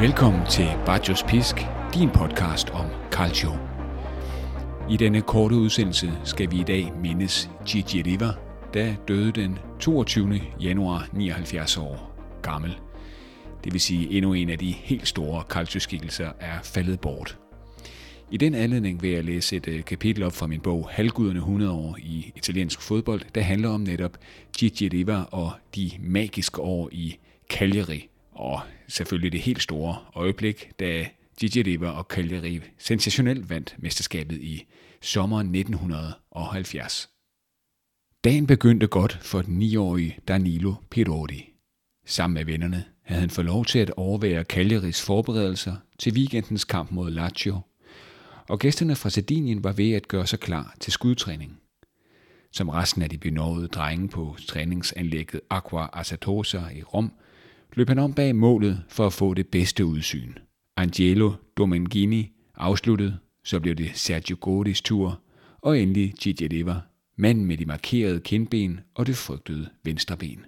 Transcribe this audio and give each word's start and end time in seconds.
Velkommen 0.00 0.46
til 0.50 0.68
Bajos 0.86 1.22
Pisk, 1.22 1.56
din 1.94 2.10
podcast 2.10 2.70
om 2.70 2.86
calcio. 3.10 3.50
I 4.90 4.96
denne 4.96 5.22
korte 5.22 5.54
udsendelse 5.54 6.12
skal 6.24 6.50
vi 6.50 6.60
i 6.60 6.62
dag 6.62 6.92
mindes 7.02 7.50
Gigi 7.66 8.02
Riva, 8.02 8.30
der 8.74 8.94
døde 9.08 9.32
den 9.32 9.58
22. 9.80 10.40
januar 10.60 11.08
79 11.12 11.76
år 11.76 12.12
gammel. 12.42 12.78
Det 13.64 13.72
vil 13.72 13.80
sige, 13.80 14.10
endnu 14.10 14.32
en 14.32 14.50
af 14.50 14.58
de 14.58 14.72
helt 14.72 15.08
store 15.08 15.42
calcio-skikkelser 15.48 16.32
er 16.40 16.62
faldet 16.62 17.00
bort. 17.00 17.38
I 18.30 18.36
den 18.36 18.54
anledning 18.54 19.02
vil 19.02 19.10
jeg 19.10 19.24
læse 19.24 19.56
et 19.56 19.68
øh, 19.68 19.84
kapitel 19.84 20.22
op 20.22 20.32
fra 20.32 20.46
min 20.46 20.60
bog 20.60 20.88
Halvguderne 20.92 21.38
100 21.38 21.72
år 21.72 21.96
i 21.98 22.32
italiensk 22.36 22.80
fodbold, 22.80 23.20
der 23.34 23.40
handler 23.40 23.68
om 23.68 23.80
netop 23.80 24.18
Gigi 24.58 24.88
Riva 24.88 25.22
og 25.30 25.52
de 25.76 25.90
magiske 25.98 26.60
år 26.60 26.88
i 26.92 27.16
Cagliari, 27.50 28.10
og 28.40 28.60
selvfølgelig 28.88 29.32
det 29.32 29.40
helt 29.40 29.62
store 29.62 29.98
øjeblik, 30.14 30.70
da 30.80 31.08
Gigi 31.40 31.62
Riva 31.62 31.90
og 31.90 32.04
Cagliari 32.04 32.60
sensationelt 32.78 33.50
vandt 33.50 33.74
mesterskabet 33.78 34.36
i 34.40 34.66
sommeren 35.02 35.54
1970. 35.54 37.10
Dagen 38.24 38.46
begyndte 38.46 38.86
godt 38.86 39.18
for 39.22 39.42
den 39.42 39.62
9-årige 39.62 40.18
Danilo 40.28 40.74
Pirotti. 40.90 41.52
Sammen 42.06 42.34
med 42.34 42.44
vennerne 42.44 42.84
havde 43.02 43.20
han 43.20 43.30
fået 43.30 43.44
lov 43.44 43.64
til 43.64 43.78
at 43.78 43.90
overvære 43.90 44.44
Cagliaris 44.44 45.02
forberedelser 45.02 45.76
til 45.98 46.12
weekendens 46.12 46.64
kamp 46.64 46.90
mod 46.90 47.10
Lazio, 47.10 47.60
og 48.48 48.58
gæsterne 48.58 48.96
fra 48.96 49.10
Sardinien 49.10 49.64
var 49.64 49.72
ved 49.72 49.92
at 49.92 50.08
gøre 50.08 50.26
sig 50.26 50.40
klar 50.40 50.74
til 50.80 50.92
skudtræning. 50.92 51.60
Som 52.52 52.68
resten 52.68 53.02
af 53.02 53.10
de 53.10 53.18
benovede 53.18 53.68
drenge 53.68 54.08
på 54.08 54.36
træningsanlægget 54.48 55.40
Aqua 55.50 55.88
Asatosa 55.92 56.60
i 56.74 56.82
Rom, 56.82 57.12
løb 57.74 57.88
han 57.88 57.98
om 57.98 58.12
bag 58.12 58.36
målet 58.36 58.84
for 58.88 59.06
at 59.06 59.12
få 59.12 59.34
det 59.34 59.48
bedste 59.48 59.84
udsyn. 59.84 60.34
Angelo 60.76 61.32
Domengini 61.56 62.32
afsluttede, 62.56 63.18
så 63.44 63.60
blev 63.60 63.74
det 63.74 63.90
Sergio 63.94 64.36
Godis 64.40 64.82
tur, 64.82 65.20
og 65.60 65.80
endelig 65.80 66.14
Gigi 66.20 66.46
Riva, 66.46 66.80
manden 67.16 67.44
med 67.44 67.56
de 67.56 67.66
markerede 67.66 68.20
kindben 68.20 68.80
og 68.94 69.06
det 69.06 69.16
frygtede 69.16 69.68
venstre 69.84 70.16
ben. 70.16 70.44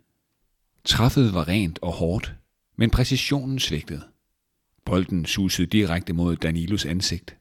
Træffet 0.84 1.34
var 1.34 1.48
rent 1.48 1.78
og 1.82 1.92
hårdt, 1.92 2.34
men 2.76 2.90
præcisionen 2.90 3.58
svigtede. 3.58 4.02
Bolden 4.84 5.24
susede 5.24 5.66
direkte 5.66 6.12
mod 6.12 6.36
Danilos 6.36 6.84
ansigt. 6.84 7.36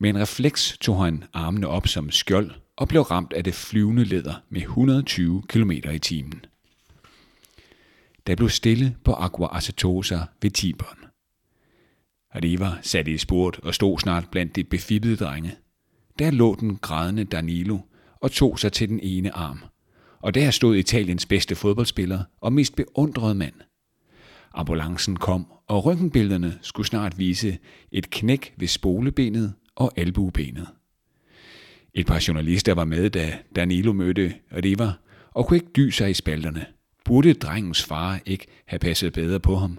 Med 0.00 0.10
en 0.10 0.18
refleks 0.18 0.78
tog 0.80 1.04
han 1.04 1.24
armene 1.32 1.68
op 1.68 1.88
som 1.88 2.10
skjold 2.10 2.50
og 2.76 2.88
blev 2.88 3.02
ramt 3.02 3.32
af 3.32 3.44
det 3.44 3.54
flyvende 3.54 4.04
læder 4.04 4.34
med 4.48 4.60
120 4.60 5.42
km 5.48 5.70
i 5.70 5.98
timen. 5.98 6.44
Der 8.26 8.36
blev 8.36 8.48
stille 8.48 8.96
på 9.04 9.12
Aqua 9.12 9.56
Acetosa 9.56 10.18
ved 10.42 10.50
Tiberen. 10.50 10.98
Arriva 12.30 12.72
satte 12.82 13.12
i 13.12 13.18
spurt 13.18 13.58
og 13.58 13.74
stod 13.74 13.98
snart 13.98 14.28
blandt 14.30 14.56
de 14.56 14.64
befippede 14.64 15.16
drenge. 15.16 15.56
Der 16.18 16.30
lå 16.30 16.56
den 16.60 16.76
grædende 16.76 17.24
Danilo 17.24 17.78
og 18.20 18.30
tog 18.32 18.58
sig 18.58 18.72
til 18.72 18.88
den 18.88 19.00
ene 19.02 19.36
arm. 19.36 19.64
Og 20.20 20.34
der 20.34 20.50
stod 20.50 20.76
Italiens 20.76 21.26
bedste 21.26 21.54
fodboldspiller 21.54 22.24
og 22.40 22.52
mest 22.52 22.76
beundrede 22.76 23.34
mand. 23.34 23.54
Ambulancen 24.54 25.16
kom, 25.16 25.46
og 25.66 25.84
røntgenbillederne 25.84 26.58
skulle 26.62 26.86
snart 26.86 27.18
vise 27.18 27.58
et 27.92 28.10
knæk 28.10 28.54
ved 28.56 28.68
spolebenet 28.68 29.54
og 29.74 29.92
albuebenet. 29.96 30.68
Et 31.94 32.06
par 32.06 32.24
journalister 32.28 32.74
var 32.74 32.84
med, 32.84 33.10
da 33.10 33.38
Danilo 33.56 33.92
mødte 33.92 34.34
Riva, 34.64 34.92
og 35.30 35.46
kunne 35.46 35.56
ikke 35.56 35.72
dy 35.76 35.90
sig 35.90 36.10
i 36.10 36.14
spalterne. 36.14 36.66
Burde 37.12 37.34
drengens 37.34 37.84
far 37.84 38.20
ikke 38.26 38.46
have 38.66 38.78
passet 38.78 39.12
bedre 39.12 39.40
på 39.40 39.56
ham? 39.56 39.78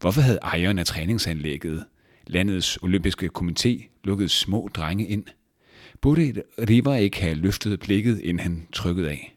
Hvorfor 0.00 0.20
havde 0.20 0.38
ejeren 0.42 0.78
af 0.78 0.86
træningsanlægget, 0.86 1.84
landets 2.26 2.78
olympiske 2.82 3.30
komité, 3.38 4.00
lukket 4.04 4.30
små 4.30 4.68
drenge 4.74 5.06
ind? 5.06 5.24
Burde 6.00 6.42
Riva 6.68 6.94
ikke 6.94 7.20
have 7.20 7.34
løftet 7.34 7.80
blikket, 7.80 8.20
inden 8.20 8.40
han 8.40 8.66
trykkede 8.72 9.10
af? 9.10 9.36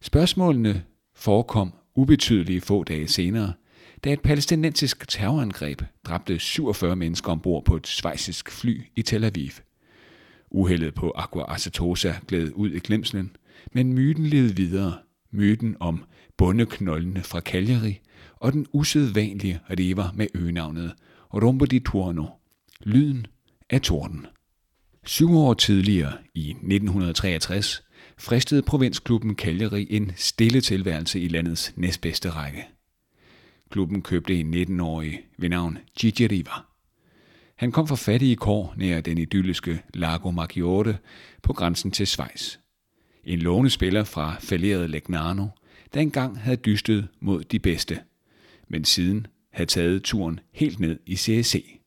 Spørgsmålene 0.00 0.84
forekom 1.14 1.72
ubetydelige 1.94 2.60
få 2.60 2.84
dage 2.84 3.08
senere, 3.08 3.52
da 4.04 4.12
et 4.12 4.20
palæstinensisk 4.20 5.08
terrorangreb 5.08 5.82
dræbte 6.04 6.38
47 6.38 6.96
mennesker 6.96 7.32
ombord 7.32 7.64
på 7.64 7.76
et 7.76 7.86
svejsisk 7.86 8.50
fly 8.50 8.82
i 8.96 9.02
Tel 9.02 9.24
Aviv. 9.24 9.50
Uheldet 10.50 10.94
på 10.94 11.12
Aqua 11.16 11.54
Acetosa 11.54 12.14
gled 12.28 12.52
ud 12.54 12.70
i 12.70 12.78
glemslen, 12.78 13.36
men 13.72 13.92
myten 13.92 14.26
levede 14.26 14.56
videre. 14.56 14.94
Myten 15.30 15.76
om 15.80 16.04
bondeknoldene 16.36 17.22
fra 17.22 17.40
Cagliari 17.40 18.00
og 18.36 18.52
den 18.52 18.66
usædvanlige 18.72 19.60
river 19.78 20.12
med 20.14 20.26
øgenavnet 20.34 20.94
Rombo 21.34 21.64
di 21.64 21.78
Turno, 21.78 22.26
lyden 22.80 23.26
af 23.70 23.80
torden. 23.80 24.26
Syv 25.04 25.36
år 25.36 25.54
tidligere, 25.54 26.12
i 26.34 26.50
1963, 26.50 27.82
fristede 28.18 28.62
provinsklubben 28.62 29.36
Cagliari 29.36 29.86
en 29.90 30.12
stille 30.16 30.60
tilværelse 30.60 31.20
i 31.20 31.28
landets 31.28 31.72
næstbedste 31.76 32.30
række. 32.30 32.64
Klubben 33.70 34.02
købte 34.02 34.40
en 34.40 34.54
19-årig 34.54 35.20
ved 35.38 35.48
navn 35.48 35.78
Gigi 35.98 36.26
Riva. 36.26 36.50
Han 37.56 37.72
kom 37.72 37.88
fra 37.88 37.96
fattige 37.96 38.36
kår 38.36 38.74
nær 38.76 39.00
den 39.00 39.18
idylliske 39.18 39.82
Lago 39.94 40.30
Maggiore 40.30 40.96
på 41.42 41.52
grænsen 41.52 41.90
til 41.90 42.06
Schweiz. 42.06 42.56
En 43.24 43.38
lånespiller 43.38 44.04
fra 44.04 44.36
fallerede 44.40 44.88
Legnano, 44.88 45.46
dengang 45.94 46.38
havde 46.38 46.56
dystet 46.56 47.08
mod 47.20 47.44
de 47.44 47.58
bedste, 47.58 48.00
men 48.68 48.84
siden 48.84 49.26
havde 49.52 49.70
taget 49.70 50.02
turen 50.02 50.40
helt 50.52 50.80
ned 50.80 50.98
i 51.06 51.16
CSC. 51.16 51.80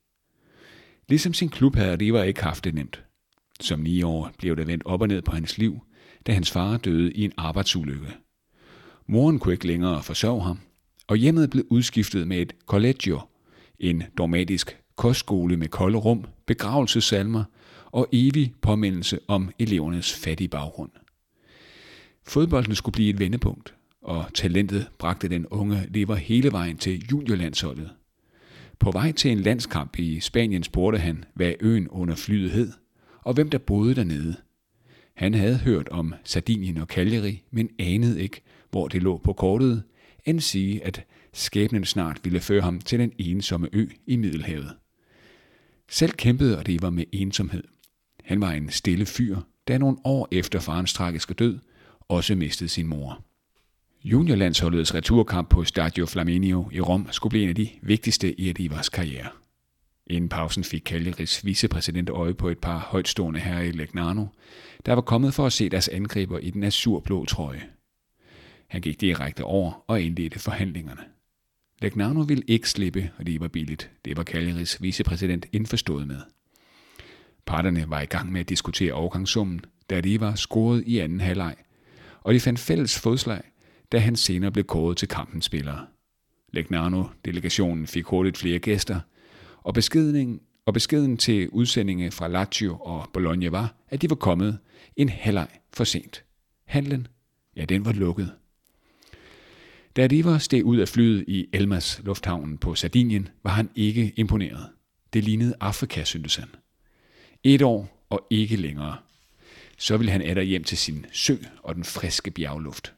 Ligesom 1.09 1.33
sin 1.33 1.49
klub 1.49 1.75
havde 1.75 1.95
Riva 1.95 2.21
ikke 2.21 2.43
haft 2.43 2.63
det 2.63 2.75
nemt. 2.75 3.03
Som 3.59 3.79
ni 3.79 4.03
år 4.03 4.31
blev 4.37 4.57
der 4.57 4.65
vendt 4.65 4.85
op 4.85 5.01
og 5.01 5.07
ned 5.07 5.21
på 5.21 5.31
hans 5.31 5.57
liv, 5.57 5.79
da 6.27 6.31
hans 6.33 6.51
far 6.51 6.77
døde 6.77 7.11
i 7.11 7.23
en 7.25 7.31
arbejdsulykke. 7.37 8.17
Moren 9.07 9.39
kunne 9.39 9.53
ikke 9.53 9.67
længere 9.67 10.03
forsørge 10.03 10.41
ham, 10.41 10.59
og 11.07 11.17
hjemmet 11.17 11.49
blev 11.49 11.65
udskiftet 11.69 12.27
med 12.27 12.37
et 12.37 12.53
collegio, 12.65 13.19
en 13.79 14.03
dogmatisk 14.17 14.77
kostskole 14.95 15.57
med 15.57 15.67
kolde 15.67 15.97
rum, 15.97 16.25
begravelsesalmer 16.45 17.43
og 17.85 18.07
evig 18.11 18.53
påmindelse 18.61 19.19
om 19.27 19.51
elevernes 19.59 20.13
fattige 20.13 20.47
baggrund. 20.47 20.91
Fodbolden 22.27 22.75
skulle 22.75 22.93
blive 22.93 23.09
et 23.09 23.19
vendepunkt, 23.19 23.76
og 24.07 24.25
talentet 24.33 24.89
bragte 24.99 25.29
den 25.29 25.47
unge 25.47 25.87
lever 25.89 26.15
hele 26.15 26.51
vejen 26.51 26.77
til 26.77 27.05
juniorlandsholdet. 27.11 27.89
På 28.79 28.91
vej 28.91 29.11
til 29.11 29.31
en 29.31 29.39
landskamp 29.39 29.99
i 29.99 30.19
Spanien 30.19 30.63
spurgte 30.63 30.99
han, 30.99 31.25
hvad 31.33 31.53
øen 31.59 31.87
under 31.87 32.15
flyet 32.15 32.51
hed, 32.51 32.71
og 33.21 33.33
hvem 33.33 33.49
der 33.49 33.57
boede 33.57 33.95
dernede. 33.95 34.35
Han 35.15 35.33
havde 35.33 35.57
hørt 35.57 35.89
om 35.89 36.13
Sardinien 36.23 36.77
og 36.77 36.87
Cagliari, 36.87 37.43
men 37.51 37.69
anede 37.79 38.21
ikke, 38.21 38.41
hvor 38.71 38.87
det 38.87 39.03
lå 39.03 39.17
på 39.17 39.33
kortet, 39.33 39.83
end 40.25 40.39
sige, 40.39 40.85
at 40.85 41.05
skæbnen 41.33 41.85
snart 41.85 42.19
ville 42.23 42.39
føre 42.39 42.61
ham 42.61 42.79
til 42.81 42.99
den 42.99 43.11
ensomme 43.17 43.69
ø 43.73 43.87
i 44.07 44.15
Middelhavet. 44.15 44.71
Selv 45.89 46.11
kæmpede 46.11 46.81
var 46.81 46.89
med 46.89 47.03
ensomhed. 47.11 47.63
Han 48.23 48.41
var 48.41 48.51
en 48.51 48.69
stille 48.69 49.05
fyr, 49.05 49.37
der 49.67 49.77
nogle 49.77 49.97
år 50.03 50.27
efter 50.31 50.59
farens 50.59 50.93
tragiske 50.93 51.33
død 51.33 51.59
også 52.09 52.35
mistede 52.35 52.69
sin 52.69 52.87
mor. 52.87 53.26
Juniorlandsholdets 54.03 54.95
returkamp 54.95 55.49
på 55.49 55.63
Stadio 55.63 56.05
Flaminio 56.05 56.69
i 56.71 56.81
Rom 56.81 57.07
skulle 57.11 57.29
blive 57.29 57.43
en 57.43 57.49
af 57.49 57.55
de 57.55 57.69
vigtigste 57.81 58.39
i 58.39 58.49
Adivas 58.49 58.89
karriere. 58.89 59.27
Inden 60.07 60.29
pausen 60.29 60.63
fik 60.63 60.83
Cagliaris 60.83 61.45
vicepræsident 61.45 62.09
øje 62.09 62.33
på 62.33 62.49
et 62.49 62.57
par 62.57 62.77
højtstående 62.77 63.39
herrer 63.39 63.61
i 63.61 63.71
Legnano, 63.71 64.25
der 64.85 64.93
var 64.93 65.01
kommet 65.01 65.33
for 65.33 65.45
at 65.45 65.53
se 65.53 65.69
deres 65.69 65.87
angriber 65.87 66.39
i 66.39 66.49
den 66.49 66.63
azurblå 66.63 67.25
trøje. 67.25 67.63
Han 68.67 68.81
gik 68.81 69.01
direkte 69.01 69.43
over 69.43 69.83
og 69.87 70.01
indledte 70.01 70.39
forhandlingerne. 70.39 71.01
Legnano 71.81 72.21
ville 72.21 72.43
ikke 72.47 72.69
slippe, 72.69 73.11
og 73.17 73.25
det 73.25 73.41
var 73.41 73.47
billigt. 73.47 73.91
Det 74.05 74.17
var 74.17 74.23
Cagliaris 74.23 74.81
vicepræsident 74.81 75.45
indforstået 75.51 76.07
med. 76.07 76.21
Parterne 77.45 77.89
var 77.89 78.01
i 78.01 78.05
gang 78.05 78.31
med 78.31 78.39
at 78.39 78.49
diskutere 78.49 78.93
overgangssummen, 78.93 79.61
da 79.89 80.01
de 80.01 80.19
var 80.19 80.35
scoret 80.35 80.83
i 80.85 80.99
anden 80.99 81.19
halvleg, 81.19 81.55
og 82.21 82.33
de 82.33 82.39
fandt 82.39 82.59
fælles 82.59 82.99
fodslag, 82.99 83.41
da 83.91 83.97
han 83.97 84.15
senere 84.15 84.51
blev 84.51 84.65
kåret 84.65 84.97
til 84.97 85.07
kampens 85.07 85.45
spillere. 85.45 85.87
Legnano-delegationen 86.53 87.87
fik 87.87 88.05
hurtigt 88.05 88.37
flere 88.37 88.59
gæster, 88.59 88.99
og 89.63 89.73
beskeden, 89.73 90.41
og 90.65 90.73
beskeden 90.73 91.17
til 91.17 91.49
udsendinge 91.49 92.11
fra 92.11 92.27
Lazio 92.27 92.77
og 92.77 93.09
Bologna 93.13 93.49
var, 93.49 93.75
at 93.89 94.01
de 94.01 94.09
var 94.09 94.15
kommet 94.15 94.59
en 94.95 95.09
halvleg 95.09 95.47
for 95.73 95.83
sent. 95.83 96.23
Handlen, 96.65 97.07
ja, 97.55 97.65
den 97.65 97.85
var 97.85 97.91
lukket. 97.91 98.31
Da 99.95 100.07
Riva 100.11 100.37
steg 100.37 100.65
ud 100.65 100.77
af 100.77 100.87
flyet 100.87 101.25
i 101.27 101.47
Elmas 101.53 102.01
lufthavnen 102.03 102.57
på 102.57 102.75
Sardinien, 102.75 103.29
var 103.43 103.51
han 103.51 103.69
ikke 103.75 104.13
imponeret. 104.15 104.69
Det 105.13 105.23
lignede 105.23 105.55
Afrika, 105.59 106.03
syntes 106.03 106.35
han. 106.35 106.47
Et 107.43 107.61
år 107.61 108.05
og 108.09 108.27
ikke 108.29 108.55
længere. 108.55 108.97
Så 109.77 109.97
ville 109.97 110.11
han 110.11 110.21
ætter 110.21 110.41
hjem 110.41 110.63
til 110.63 110.77
sin 110.77 111.05
sø 111.11 111.35
og 111.63 111.75
den 111.75 111.83
friske 111.83 112.31
bjergluft. 112.31 112.93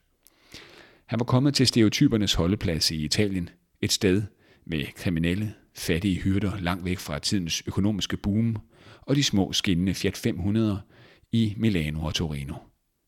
Han 1.10 1.20
var 1.20 1.26
kommet 1.26 1.54
til 1.54 1.68
stereotypernes 1.68 2.34
holdeplads 2.34 2.92
i 2.92 3.04
Italien, 3.04 3.50
et 3.82 3.92
sted 3.92 4.24
med 4.66 4.86
kriminelle, 4.96 5.54
fattige 5.76 6.22
hyrder 6.22 6.60
langt 6.60 6.86
væk 6.86 7.00
fra 7.00 7.20
tidens 7.20 7.64
økonomiske 7.68 8.18
boom, 8.18 8.58
og 9.02 9.16
de 9.16 9.24
små 9.24 9.54
skinnende 9.54 9.94
Fiat 9.94 10.18
500 10.18 10.82
i 11.32 11.54
Milano 11.58 12.04
og 12.04 12.14
Torino. 12.14 12.56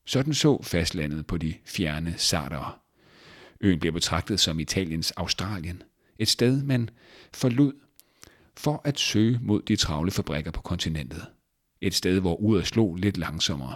Sådan 0.06 0.34
så 0.34 0.62
fastlandet 0.62 1.26
på 1.26 1.38
de 1.38 1.54
fjerne 1.66 2.14
sardere. 2.16 2.72
Øen 3.60 3.80
bliver 3.80 3.92
betragtet 3.92 4.40
som 4.40 4.60
Italiens 4.60 5.10
Australien, 5.10 5.82
et 6.18 6.28
sted 6.28 6.62
man 6.62 6.90
forlod 7.34 7.72
for 8.56 8.80
at 8.84 8.98
søge 8.98 9.38
mod 9.42 9.62
de 9.62 9.76
travle 9.76 10.10
fabrikker 10.10 10.50
på 10.50 10.62
kontinentet. 10.62 11.26
Et 11.80 11.94
sted, 11.94 12.20
hvor 12.20 12.36
uret 12.36 12.66
slog 12.66 12.96
lidt 12.96 13.18
langsommere. 13.18 13.74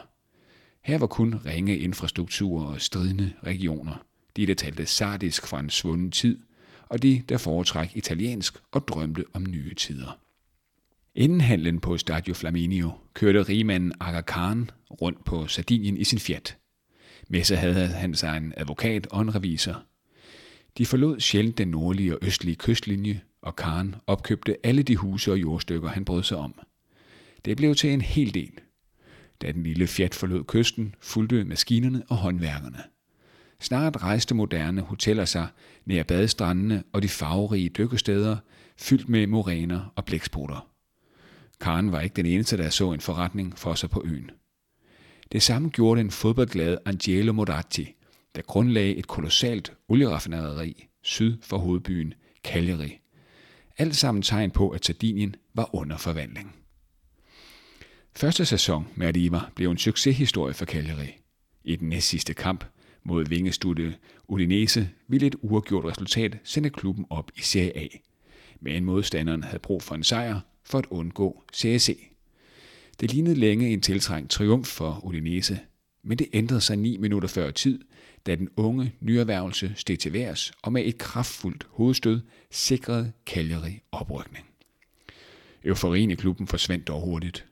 Her 0.84 0.98
var 0.98 1.06
kun 1.06 1.34
ringe 1.34 1.78
infrastruktur 1.78 2.66
og 2.66 2.80
stridende 2.80 3.32
regioner. 3.44 4.06
De, 4.36 4.46
der 4.46 4.54
talte 4.54 4.86
sardisk 4.86 5.46
fra 5.46 5.60
en 5.60 5.70
svunden 5.70 6.10
tid, 6.10 6.38
og 6.88 7.02
de, 7.02 7.22
der 7.28 7.38
foretræk 7.38 7.96
italiensk 7.96 8.58
og 8.72 8.88
drømte 8.88 9.24
om 9.32 9.46
nye 9.50 9.74
tider. 9.74 10.18
Inden 11.14 11.40
handlen 11.40 11.80
på 11.80 11.98
Stadio 11.98 12.34
Flaminio 12.34 12.90
kørte 13.14 13.42
rigmanden 13.42 13.92
Aga 14.00 14.20
Khan 14.20 14.70
rundt 14.90 15.24
på 15.24 15.46
Sardinien 15.46 15.96
i 15.96 16.04
sin 16.04 16.18
Fiat. 16.18 16.56
Med 17.28 17.44
sig 17.44 17.58
havde 17.58 17.88
han 17.88 18.14
sig 18.14 18.36
en 18.36 18.52
advokat 18.56 19.06
og 19.06 19.22
en 19.22 19.34
revisor. 19.34 19.82
De 20.78 20.86
forlod 20.86 21.20
sjældent 21.20 21.58
den 21.58 21.68
nordlige 21.68 22.14
og 22.14 22.18
østlige 22.22 22.56
kystlinje, 22.56 23.20
og 23.42 23.56
Khan 23.56 23.94
opkøbte 24.06 24.56
alle 24.66 24.82
de 24.82 24.96
huse 24.96 25.32
og 25.32 25.40
jordstykker, 25.40 25.88
han 25.88 26.04
brød 26.04 26.22
sig 26.22 26.36
om. 26.36 26.60
Det 27.44 27.56
blev 27.56 27.74
til 27.74 27.90
en 27.90 28.00
hel 28.00 28.34
del. 28.34 28.52
Da 29.42 29.52
den 29.52 29.62
lille 29.62 29.86
Fiat 29.86 30.14
forlod 30.14 30.44
kysten, 30.44 30.94
fulgte 31.00 31.44
maskinerne 31.44 32.02
og 32.08 32.16
håndværkerne. 32.16 32.82
Snart 33.60 34.02
rejste 34.02 34.34
moderne 34.34 34.80
hoteller 34.80 35.24
sig 35.24 35.48
nær 35.84 36.02
badestrandene 36.02 36.84
og 36.92 37.02
de 37.02 37.08
farverige 37.08 37.68
dykkesteder, 37.68 38.36
fyldt 38.76 39.08
med 39.08 39.26
moræner 39.26 39.92
og 39.96 40.04
blæksprutter. 40.04 40.68
Karen 41.60 41.92
var 41.92 42.00
ikke 42.00 42.16
den 42.16 42.26
eneste, 42.26 42.56
der 42.56 42.70
så 42.70 42.92
en 42.92 43.00
forretning 43.00 43.58
for 43.58 43.74
sig 43.74 43.90
på 43.90 44.02
øen. 44.04 44.30
Det 45.32 45.42
samme 45.42 45.68
gjorde 45.68 46.00
den 46.00 46.10
fodboldglade 46.10 46.78
Angelo 46.84 47.32
Moratti, 47.32 47.94
der 48.34 48.42
grundlagde 48.42 48.96
et 48.96 49.06
kolossalt 49.06 49.72
olieraffinaderi 49.88 50.86
syd 51.02 51.36
for 51.42 51.58
hovedbyen 51.58 52.14
Cagliari. 52.44 53.00
Alt 53.78 53.96
sammen 53.96 54.22
tegn 54.22 54.50
på, 54.50 54.70
at 54.70 54.84
Sardinien 54.84 55.36
var 55.54 55.74
under 55.74 55.96
forvandling. 55.96 56.54
Første 58.16 58.44
sæson 58.44 58.88
med 58.94 59.06
Arriva 59.06 59.40
blev 59.54 59.70
en 59.70 59.78
succeshistorie 59.78 60.54
for 60.54 60.64
Cagliari. 60.64 61.18
I 61.64 61.76
den 61.76 61.88
næstsidste 61.88 62.34
kamp 62.34 62.64
mod 63.06 63.28
vingestudie 63.28 63.96
Udinese 64.28 64.90
ville 65.08 65.26
et 65.26 65.36
uafgjort 65.42 65.84
resultat 65.84 66.38
sende 66.44 66.70
klubben 66.70 67.06
op 67.10 67.30
i 67.36 67.40
Serie 67.40 67.78
A. 67.78 67.86
Men 68.60 68.84
modstanderen 68.84 69.42
havde 69.42 69.58
brug 69.58 69.82
for 69.82 69.94
en 69.94 70.04
sejr 70.04 70.40
for 70.64 70.78
at 70.78 70.86
undgå 70.90 71.42
CSC. 71.54 72.10
Det 73.00 73.12
lignede 73.12 73.34
længe 73.34 73.68
en 73.68 73.80
tiltrængt 73.80 74.30
triumf 74.30 74.68
for 74.68 75.00
Udinese, 75.04 75.60
men 76.02 76.18
det 76.18 76.26
ændrede 76.32 76.60
sig 76.60 76.76
ni 76.76 76.96
minutter 76.96 77.28
før 77.28 77.50
tid, 77.50 77.80
da 78.26 78.34
den 78.34 78.48
unge 78.56 78.92
nyerhvervelse 79.00 79.72
steg 79.76 79.98
til 79.98 80.12
værs 80.12 80.52
og 80.62 80.72
med 80.72 80.84
et 80.84 80.98
kraftfuldt 80.98 81.66
hovedstød 81.70 82.20
sikrede 82.50 83.12
Cagliari 83.26 83.80
oprykning. 83.92 84.46
Euforien 85.64 86.10
i 86.10 86.14
klubben 86.14 86.46
forsvandt 86.46 86.88
dog 86.88 87.00
hurtigt. 87.00 87.46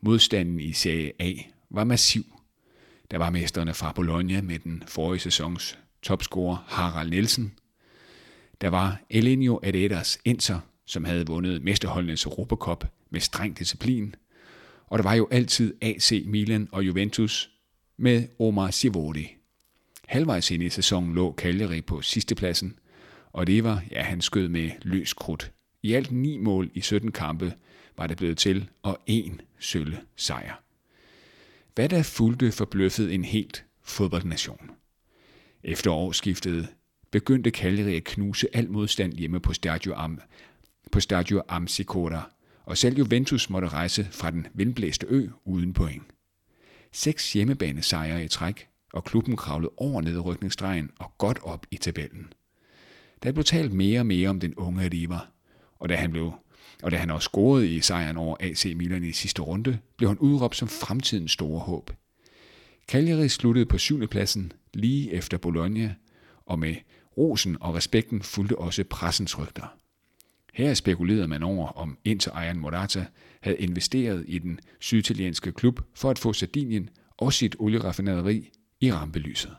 Modstanden 0.00 0.60
i 0.60 0.72
Serie 0.72 1.12
A 1.18 1.32
var 1.70 1.84
massiv. 1.84 2.24
Der 3.12 3.18
var 3.18 3.30
mesterne 3.30 3.74
fra 3.74 3.92
Bologna 3.92 4.40
med 4.40 4.58
den 4.58 4.82
forrige 4.86 5.20
sæsons 5.20 5.78
topscorer 6.02 6.64
Harald 6.68 7.10
Nielsen. 7.10 7.52
Der 8.60 8.68
var 8.68 9.00
Elenio 9.10 9.60
Adedas 9.62 10.18
Inter, 10.24 10.60
som 10.86 11.04
havde 11.04 11.26
vundet 11.26 11.62
mesterholdenes 11.62 12.24
Europacup 12.24 12.84
med 13.10 13.20
streng 13.20 13.58
disciplin. 13.58 14.14
Og 14.86 14.98
der 14.98 15.02
var 15.02 15.14
jo 15.14 15.28
altid 15.30 15.74
AC 15.82 16.22
Milan 16.26 16.68
og 16.72 16.86
Juventus 16.86 17.50
med 17.96 18.28
Omar 18.38 18.70
Sivori. 18.70 19.36
Halvvejs 20.08 20.50
ind 20.50 20.62
i 20.62 20.68
sæsonen 20.68 21.14
lå 21.14 21.34
Cagliari 21.38 21.80
på 21.80 22.02
sidstepladsen, 22.02 22.78
og 23.32 23.46
det 23.46 23.64
var, 23.64 23.82
ja, 23.90 24.02
han 24.02 24.20
skød 24.20 24.48
med 24.48 24.70
løs 24.82 25.12
krudt. 25.12 25.52
I 25.82 25.92
alt 25.92 26.12
ni 26.12 26.36
mål 26.36 26.70
i 26.74 26.80
17 26.80 27.12
kampe 27.12 27.54
var 27.96 28.06
det 28.06 28.16
blevet 28.16 28.38
til, 28.38 28.68
og 28.82 29.00
én 29.10 29.32
sølle 29.58 30.00
sejr. 30.16 30.61
Hvad 31.74 31.88
der 31.88 32.02
fulgte 32.02 32.52
forbløffede 32.52 33.14
en 33.14 33.24
helt 33.24 33.64
fodboldnation. 33.82 34.70
Efter 35.64 35.90
årsskiftet 35.90 36.68
begyndte 37.10 37.50
Cagliari 37.50 37.96
at 37.96 38.04
knuse 38.04 38.56
al 38.56 38.70
modstand 38.70 39.12
hjemme 39.12 39.40
på 39.40 39.52
Stadio 39.52 39.94
Am, 39.94 40.20
på 40.92 41.00
Stadio 41.00 41.42
Amsicora, 41.48 42.30
og 42.64 42.78
selv 42.78 42.98
Juventus 42.98 43.50
måtte 43.50 43.68
rejse 43.68 44.08
fra 44.10 44.30
den 44.30 44.46
vindblæste 44.54 45.06
ø 45.10 45.28
uden 45.44 45.72
point. 45.72 46.02
Seks 46.92 47.32
hjemmebanesejre 47.32 48.24
i 48.24 48.28
træk, 48.28 48.68
og 48.92 49.04
klubben 49.04 49.36
kravlede 49.36 49.72
over 49.76 50.00
nedrykningsstregen 50.00 50.90
og 50.98 51.12
godt 51.18 51.38
op 51.42 51.66
i 51.70 51.76
tabellen. 51.76 52.32
Der 53.22 53.32
blev 53.32 53.44
talt 53.44 53.72
mere 53.72 54.00
og 54.00 54.06
mere 54.06 54.28
om 54.28 54.40
den 54.40 54.54
unge 54.54 54.88
Riva, 54.88 55.18
og 55.78 55.88
da 55.88 55.96
han 55.96 56.10
blev 56.10 56.32
og 56.82 56.90
da 56.90 56.96
han 56.96 57.10
også 57.10 57.26
scorede 57.26 57.74
i 57.74 57.80
sejren 57.80 58.16
over 58.16 58.36
AC 58.40 58.72
Milan 58.76 59.04
i 59.04 59.12
sidste 59.12 59.42
runde, 59.42 59.78
blev 59.96 60.08
han 60.08 60.18
udråbt 60.18 60.56
som 60.56 60.68
fremtidens 60.68 61.32
store 61.32 61.60
håb. 61.60 61.90
Cagliari 62.88 63.28
sluttede 63.28 63.66
på 63.66 63.78
7. 63.78 64.06
pladsen 64.06 64.52
lige 64.74 65.12
efter 65.12 65.38
Bologna, 65.38 65.94
og 66.46 66.58
med 66.58 66.74
rosen 67.16 67.56
og 67.60 67.74
respekten 67.74 68.22
fulgte 68.22 68.58
også 68.58 68.84
pressens 68.84 69.38
rygter. 69.38 69.76
Her 70.52 70.74
spekulerede 70.74 71.28
man 71.28 71.42
over, 71.42 71.68
om 71.68 71.98
Inter-ejeren 72.04 72.58
Morata 72.58 73.06
havde 73.40 73.56
investeret 73.56 74.24
i 74.28 74.38
den 74.38 74.60
syditalienske 74.80 75.52
klub 75.52 75.80
for 75.94 76.10
at 76.10 76.18
få 76.18 76.32
Sardinien 76.32 76.90
og 77.16 77.32
sit 77.32 77.56
olieraffinaderi 77.58 78.50
i 78.80 78.92
rampelyset. 78.92 79.56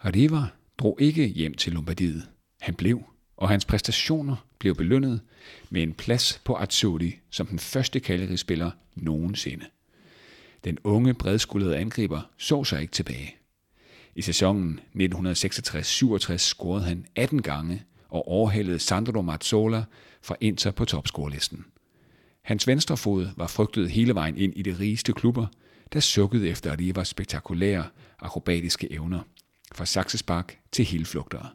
Arriva 0.00 0.42
drog 0.78 0.96
ikke 1.00 1.26
hjem 1.26 1.54
til 1.54 1.72
Lombardiet. 1.72 2.28
Han 2.60 2.74
blev, 2.74 3.02
og 3.40 3.48
hans 3.48 3.64
præstationer 3.64 4.36
blev 4.58 4.74
belønnet 4.74 5.20
med 5.70 5.82
en 5.82 5.92
plads 5.92 6.40
på 6.44 6.56
Azzurri 6.56 7.18
som 7.30 7.46
den 7.46 7.58
første 7.58 8.00
Cagliari-spiller 8.00 8.70
nogensinde. 8.94 9.64
Den 10.64 10.78
unge, 10.84 11.14
bredskuldrede 11.14 11.76
angriber 11.76 12.20
så 12.38 12.64
sig 12.64 12.80
ikke 12.80 12.92
tilbage. 12.92 13.36
I 14.14 14.22
sæsonen 14.22 14.80
1966-67 14.96 16.36
scorede 16.36 16.84
han 16.84 17.06
18 17.16 17.42
gange 17.42 17.82
og 18.08 18.28
overhalede 18.28 18.78
Sandro 18.78 19.22
Mazzola 19.22 19.84
fra 20.22 20.36
Inter 20.40 20.70
på 20.70 20.84
topscorelisten. 20.84 21.64
Hans 22.42 22.66
venstre 22.66 22.96
fod 22.96 23.28
var 23.36 23.46
frygtet 23.46 23.90
hele 23.90 24.14
vejen 24.14 24.36
ind 24.36 24.52
i 24.56 24.62
de 24.62 24.78
rigeste 24.78 25.12
klubber, 25.12 25.46
der 25.92 26.00
sukkede 26.00 26.48
efter 26.48 26.78
Rivas 26.78 27.08
spektakulære 27.08 27.84
akrobatiske 28.18 28.92
evner, 28.92 29.20
fra 29.72 29.86
saksespark 29.86 30.58
til 30.72 30.84
helflugtere. 30.84 31.48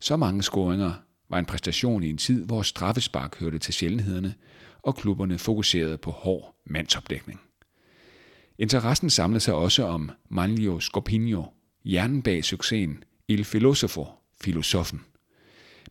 Så 0.00 0.16
mange 0.16 0.42
scoringer 0.42 0.92
var 1.30 1.38
en 1.38 1.46
præstation 1.46 2.02
i 2.02 2.10
en 2.10 2.16
tid, 2.16 2.44
hvor 2.44 2.62
straffespark 2.62 3.38
hørte 3.40 3.58
til 3.58 3.74
sjældenhederne, 3.74 4.34
og 4.82 4.96
klubberne 4.96 5.38
fokuserede 5.38 5.98
på 5.98 6.10
hård 6.10 6.54
mandsopdækning. 6.66 7.40
Interessen 8.58 9.10
samlede 9.10 9.40
sig 9.40 9.54
også 9.54 9.84
om 9.84 10.10
Manlio 10.28 10.80
Scorpino, 10.80 11.42
hjernen 11.84 12.22
bag 12.22 12.44
succesen 12.44 13.04
Il 13.28 13.44
Filosofo, 13.44 14.06
filosofen. 14.40 15.00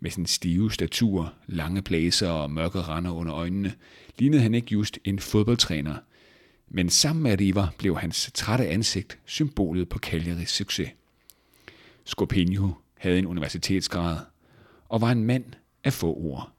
Med 0.02 0.12
sin 0.12 0.26
stive 0.26 0.72
statur, 0.72 1.34
lange 1.48 1.82
blæser 1.82 2.30
og 2.30 2.52
mørke 2.52 2.82
render 2.82 3.12
under 3.12 3.34
øjnene, 3.36 3.74
lignede 4.18 4.42
han 4.42 4.54
ikke 4.54 4.72
just 4.72 5.00
en 5.04 5.20
fodboldtræner. 5.20 5.96
Men 6.68 6.90
sammen 6.90 7.24
med 7.24 7.40
Riva 7.40 7.68
blev 7.78 7.98
hans 7.98 8.32
trætte 8.34 8.68
ansigt 8.68 9.20
symbolet 9.26 9.90
på 9.90 10.00
Cagliaris 10.00 10.50
succes. 10.50 10.90
Scorpino 12.06 12.70
havde 13.00 13.20
en 13.20 13.26
universitetsgrad 13.26 14.18
og 14.90 15.02
var 15.02 15.12
en 15.12 15.24
mand 15.24 15.46
af 15.84 15.94
få 15.94 16.14
ord. 16.14 16.52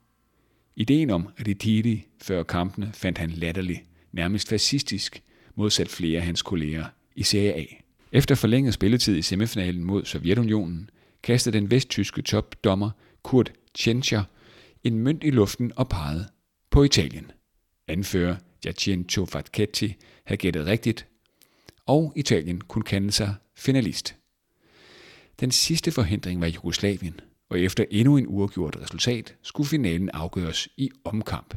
Ideen 0.76 1.10
om 1.10 1.28
Ritiri 1.46 2.06
før 2.22 2.42
kampene 2.42 2.90
fandt 2.92 3.18
han 3.18 3.30
latterlig, 3.30 3.84
nærmest 4.12 4.48
fascistisk, 4.48 5.22
modsat 5.54 5.88
flere 5.88 6.18
af 6.18 6.26
hans 6.26 6.42
kolleger 6.42 6.84
i 7.16 7.22
Serie 7.22 7.54
A. 7.54 7.64
Efter 8.12 8.34
forlænget 8.34 8.74
spilletid 8.74 9.16
i 9.16 9.22
semifinalen 9.22 9.84
mod 9.84 10.04
Sovjetunionen, 10.04 10.90
kastede 11.22 11.58
den 11.58 11.70
vesttyske 11.70 12.22
topdommer 12.22 12.90
Kurt 13.22 13.52
Tschentscher 13.74 14.22
en 14.84 14.98
mønt 14.98 15.24
i 15.24 15.30
luften 15.30 15.72
og 15.76 15.88
pegede 15.88 16.26
på 16.70 16.82
Italien. 16.82 17.30
Anfører 17.88 18.36
Giacinto 18.62 19.26
Fatchetti 19.26 19.94
havde 20.24 20.38
gættet 20.38 20.66
rigtigt, 20.66 21.06
og 21.86 22.12
Italien 22.16 22.60
kunne 22.60 22.84
kende 22.84 23.12
sig 23.12 23.34
finalist. 23.56 24.19
Den 25.40 25.50
sidste 25.50 25.92
forhindring 25.92 26.40
var 26.40 26.46
Jugoslavien, 26.46 27.20
og 27.50 27.60
efter 27.60 27.84
endnu 27.90 28.16
en 28.16 28.26
uafgjort 28.28 28.76
resultat 28.82 29.34
skulle 29.42 29.68
finalen 29.68 30.10
afgøres 30.14 30.68
i 30.76 30.90
omkamp. 31.04 31.54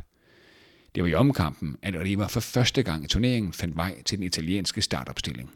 Det 0.96 1.04
var 1.04 1.10
i 1.10 1.13
omkampen, 1.13 1.78
at 1.82 1.96
Riva 1.96 2.25
for 2.25 2.40
første 2.40 2.84
gang 2.84 3.04
i 3.04 3.08
turneringen 3.08 3.54
fandt 3.54 3.75
vej 3.75 4.02
til 4.02 4.18
den 4.18 4.25
italienske 4.25 4.82
startopstilling. 4.82 5.52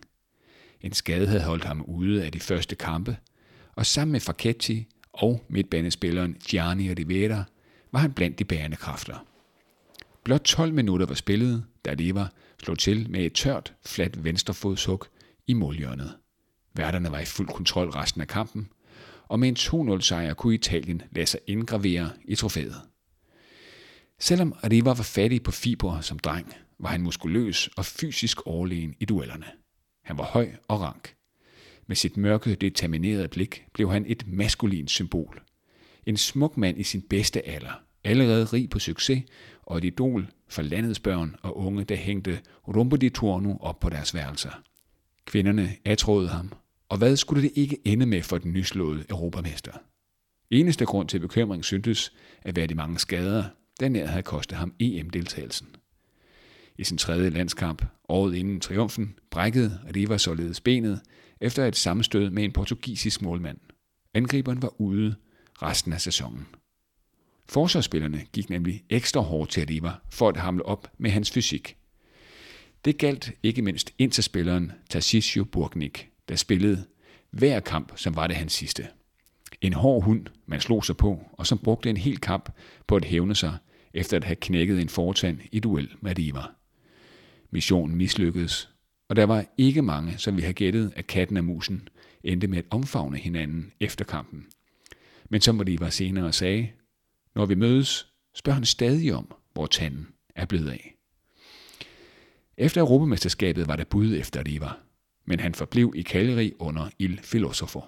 En 0.82 0.94
skade 0.94 1.28
havde 1.28 1.44
holdt 1.44 1.64
ham 1.64 1.82
ude 1.82 2.26
af 2.26 2.32
de 2.32 2.40
første 2.40 2.76
kampe, 2.76 3.18
og 3.76 3.86
sammen 3.86 4.12
med 4.12 4.20
Facchetti 4.20 4.88
og 5.14 5.46
midtbanespilleren 5.50 6.38
Gianni 6.48 6.94
Rivera 6.94 7.44
var 7.92 8.00
han 8.00 8.14
blandt 8.14 8.40
de 8.40 8.46
bærende 8.46 8.78
kræfter. 8.78 9.26
Blot 10.24 10.42
12 10.42 10.74
minutter 10.74 11.06
var 11.06 11.16
spillet, 11.16 11.66
da 11.86 11.94
Leva 11.94 12.28
slog 12.64 12.80
til 12.80 13.10
med 13.10 13.26
et 13.26 13.34
tørt, 13.34 13.74
fladt 13.86 14.24
venstrefodshug 14.24 15.06
i 15.48 15.54
målhjørnet. 15.54 16.14
Værterne 16.78 17.12
var 17.12 17.20
i 17.20 17.26
fuld 17.26 17.48
kontrol 17.48 17.90
resten 17.90 18.22
af 18.22 18.28
kampen, 18.28 18.70
og 19.28 19.40
med 19.40 19.48
en 19.48 19.56
2-0 19.96 20.02
sejr 20.02 20.34
kunne 20.34 20.56
Italien 20.56 21.02
lade 21.12 21.26
sig 21.26 21.40
indgravere 21.48 22.10
i 22.26 22.36
trofæet. 22.36 22.76
Selvom 24.20 24.54
Arriva 24.64 24.90
var 24.90 25.04
fattig 25.04 25.44
på 25.44 25.52
fiber 25.52 26.02
som 26.02 26.20
dreng, 26.20 26.54
var 26.80 26.90
han 26.90 27.02
muskuløs 27.02 27.68
og 27.68 27.86
fysisk 27.86 28.48
overlegen 28.48 28.96
i 29.00 29.06
duellerne. 29.06 29.46
Han 30.04 30.18
var 30.18 30.24
høj 30.24 30.50
og 30.68 30.82
rank. 30.82 31.14
Med 31.88 31.96
sit 31.96 32.18
mørke, 32.18 32.56
determinerede 32.56 33.28
blik 33.28 33.66
blev 33.74 33.92
han 33.92 34.06
et 34.08 34.24
maskulint 34.28 34.92
symbol. 34.92 35.42
En 36.06 36.18
smuk 36.18 36.58
mand 36.58 36.80
i 36.80 36.84
sin 36.84 37.02
bedste 37.02 37.48
alder, 37.48 37.82
allerede 38.04 38.46
rig 38.46 38.70
på 38.70 38.80
succes 38.80 39.24
og 39.64 39.78
et 39.78 39.84
idol 39.84 40.28
for 40.50 40.62
landets 40.62 41.00
børn 41.00 41.36
og 41.42 41.58
unge, 41.58 41.84
der 41.84 41.96
hængte 41.96 42.40
Rumbo 42.68 42.96
di 42.96 43.10
Torno 43.10 43.58
op 43.60 43.80
på 43.80 43.90
deres 43.90 44.14
værelser. 44.14 44.52
Kvinderne 45.26 45.76
atråede 45.86 46.28
ham, 46.28 46.52
og 46.90 46.98
hvad 46.98 47.16
skulle 47.16 47.44
det 47.44 47.52
ikke 47.56 47.78
ende 47.86 48.06
med 48.06 48.24
for 48.24 48.38
den 48.38 48.54
nyslåede 48.54 49.06
europamester? 49.10 49.72
Eneste 50.50 50.86
grund 50.86 51.10
til 51.10 51.20
bekymring 51.20 51.66
syntes 51.66 52.14
at 52.42 52.56
være 52.56 52.68
de 52.68 52.76
mange 52.76 53.00
skader, 53.00 53.44
der 53.80 53.90
nær 53.90 54.06
havde 54.06 54.24
kostet 54.24 54.58
ham 54.58 54.74
EM-deltagelsen. 54.80 55.68
I 56.78 56.84
sin 56.84 56.98
tredje 56.98 57.30
landskamp, 57.30 57.86
året 58.10 58.36
inden 58.36 58.60
triumfen, 58.60 59.16
brækkede 59.32 59.80
Riva 59.96 60.18
således 60.18 60.62
benet 60.62 61.02
efter 61.42 61.66
et 61.66 61.76
sammenstød 61.76 62.30
med 62.30 62.44
en 62.44 62.52
portugisisk 62.52 63.22
målmand. 63.22 63.58
Angriberen 64.14 64.62
var 64.62 64.82
ude 64.82 65.16
resten 65.62 65.94
af 65.94 66.02
sæsonen. 66.02 66.48
Forsvarsspillerne 67.50 68.26
gik 68.34 68.50
nemlig 68.50 68.84
ekstra 68.90 69.22
hårdt 69.22 69.52
til 69.52 69.68
Riva 69.68 69.94
for 70.10 70.30
at 70.30 70.38
hamle 70.38 70.66
op 70.66 70.92
med 70.98 71.12
hans 71.12 71.32
fysik. 71.32 71.78
Det 72.86 72.98
galt 72.98 73.32
ikke 73.44 73.62
mindst 73.62 73.94
interspilleren 73.98 74.72
Tassisio 74.90 75.44
Burgnik, 75.44 76.10
der 76.30 76.36
spillede 76.36 76.86
hver 77.32 77.60
kamp, 77.60 77.92
som 77.96 78.16
var 78.16 78.28
det 78.28 78.36
hans 78.36 78.54
sidste. 78.54 78.88
En 79.62 79.74
hård 79.74 80.04
hund, 80.04 80.26
man 80.46 80.62
slog 80.62 80.86
sig 80.86 80.98
på, 80.98 81.24
og 81.34 81.48
som 81.48 81.58
brugte 81.58 81.90
en 81.90 81.98
hel 81.98 82.18
kamp 82.18 82.50
på 82.88 82.96
at 82.96 83.06
hævne 83.06 83.36
sig, 83.36 83.58
efter 83.94 84.18
at 84.18 84.24
have 84.24 84.36
knækket 84.36 84.82
en 84.82 84.90
fortand 84.90 85.40
i 85.52 85.60
duel 85.60 85.90
med 86.02 86.18
Riva. 86.18 86.44
Missionen 87.52 87.96
mislykkedes, 87.96 88.70
og 89.10 89.16
der 89.16 89.24
var 89.24 89.46
ikke 89.58 89.82
mange, 89.82 90.18
som 90.18 90.38
vi 90.38 90.42
har 90.42 90.54
gættet, 90.54 90.94
at 90.96 91.08
katten 91.08 91.38
og 91.38 91.44
musen 91.44 91.90
endte 92.24 92.48
med 92.48 92.58
at 92.58 92.66
omfavne 92.70 93.18
hinanden 93.18 93.72
efter 93.80 94.06
kampen. 94.06 94.46
Men 95.30 95.42
som 95.42 95.60
Riva 95.60 95.90
senere 95.90 96.34
sagde, 96.34 96.70
når 97.36 97.46
vi 97.46 97.56
mødes, 97.56 98.08
spørger 98.36 98.56
han 98.56 98.66
stadig 98.66 99.14
om, 99.14 99.34
hvor 99.54 99.66
tanden 99.66 100.08
er 100.36 100.46
blevet 100.46 100.70
af. 100.70 100.94
Efter 102.58 102.82
Europamesterskabet 102.82 103.68
var 103.68 103.76
der 103.76 103.84
bud 103.84 104.16
efter 104.16 104.44
Riva, 104.48 104.70
men 105.28 105.40
han 105.40 105.56
forblev 105.56 105.94
i 105.96 106.04
Cagliari 106.04 106.54
under 106.60 106.90
Il 107.00 107.20
Filosofo. 107.24 107.82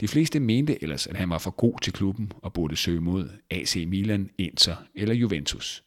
De 0.00 0.08
fleste 0.08 0.40
mente 0.40 0.82
ellers, 0.82 1.06
at 1.06 1.16
han 1.16 1.30
var 1.30 1.38
for 1.38 1.50
god 1.50 1.80
til 1.82 1.92
klubben 1.92 2.32
og 2.36 2.52
burde 2.52 2.76
søge 2.76 3.00
mod 3.00 3.28
AC 3.50 3.76
Milan, 3.88 4.30
Inter 4.38 4.76
eller 4.94 5.14
Juventus. 5.14 5.84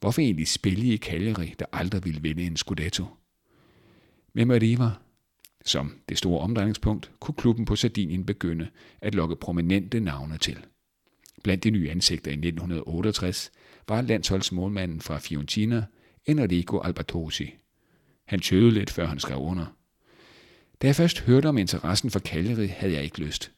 Hvorfor 0.00 0.20
egentlig 0.20 0.48
spille 0.48 0.94
i 0.94 0.96
Cagliari, 0.96 1.54
der 1.58 1.66
aldrig 1.72 2.04
ville 2.04 2.22
vinde 2.22 2.42
en 2.42 2.56
Scudetto? 2.56 3.04
Med 4.34 4.44
Mariva 4.44 4.90
som 5.68 5.94
det 6.08 6.18
store 6.18 6.40
omdrejningspunkt, 6.40 7.10
kunne 7.20 7.34
klubben 7.34 7.64
på 7.64 7.76
Sardinien 7.76 8.26
begynde 8.26 8.68
at 9.00 9.14
lokke 9.14 9.36
prominente 9.36 10.00
navne 10.00 10.38
til. 10.38 10.58
Blandt 11.42 11.64
de 11.64 11.70
nye 11.70 11.90
ansigter 11.90 12.30
i 12.30 12.34
1968 12.34 13.50
var 13.88 14.00
landsholdsmålmanden 14.00 15.00
fra 15.00 15.18
Fiorentina, 15.18 15.84
Enrico 16.26 16.80
Albertosi. 16.80 17.54
Han 18.26 18.40
tøvede 18.40 18.70
lidt, 18.70 18.90
før 18.90 19.06
han 19.06 19.18
skrev 19.18 19.38
under. 19.38 19.75
Da 20.82 20.86
jeg 20.86 20.96
først 20.96 21.20
hørte 21.20 21.46
om 21.46 21.58
interessen 21.58 22.10
for 22.10 22.18
Cagliari, 22.18 22.66
havde 22.66 22.92
jeg 22.92 23.04
ikke 23.04 23.20
lyst. 23.20 23.52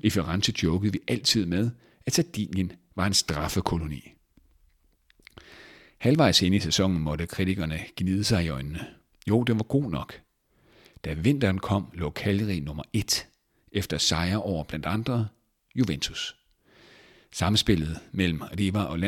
I 0.00 0.10
Firenze 0.10 0.52
jokede 0.62 0.92
vi 0.92 1.00
altid 1.08 1.46
med, 1.46 1.70
at 2.06 2.12
Sardinien 2.12 2.72
var 2.96 3.06
en 3.06 3.14
straffekoloni. 3.14 4.12
Halvvejs 5.98 6.42
ind 6.42 6.54
i 6.54 6.60
sæsonen 6.60 7.00
måtte 7.00 7.26
kritikerne 7.26 7.80
gnide 7.96 8.24
sig 8.24 8.44
i 8.44 8.48
øjnene. 8.48 8.86
Jo, 9.28 9.42
det 9.42 9.56
var 9.56 9.62
god 9.62 9.90
nok. 9.90 10.20
Da 11.04 11.12
vinteren 11.12 11.58
kom, 11.58 11.86
lå 11.94 12.10
Cagliari 12.10 12.60
nummer 12.60 12.82
et, 12.92 13.26
efter 13.72 13.98
sejre 13.98 14.42
over 14.42 14.64
blandt 14.64 14.86
andre 14.86 15.28
Juventus. 15.74 16.36
Samspillet 17.32 17.98
mellem 18.12 18.40
Riva 18.40 18.82
og 18.82 18.98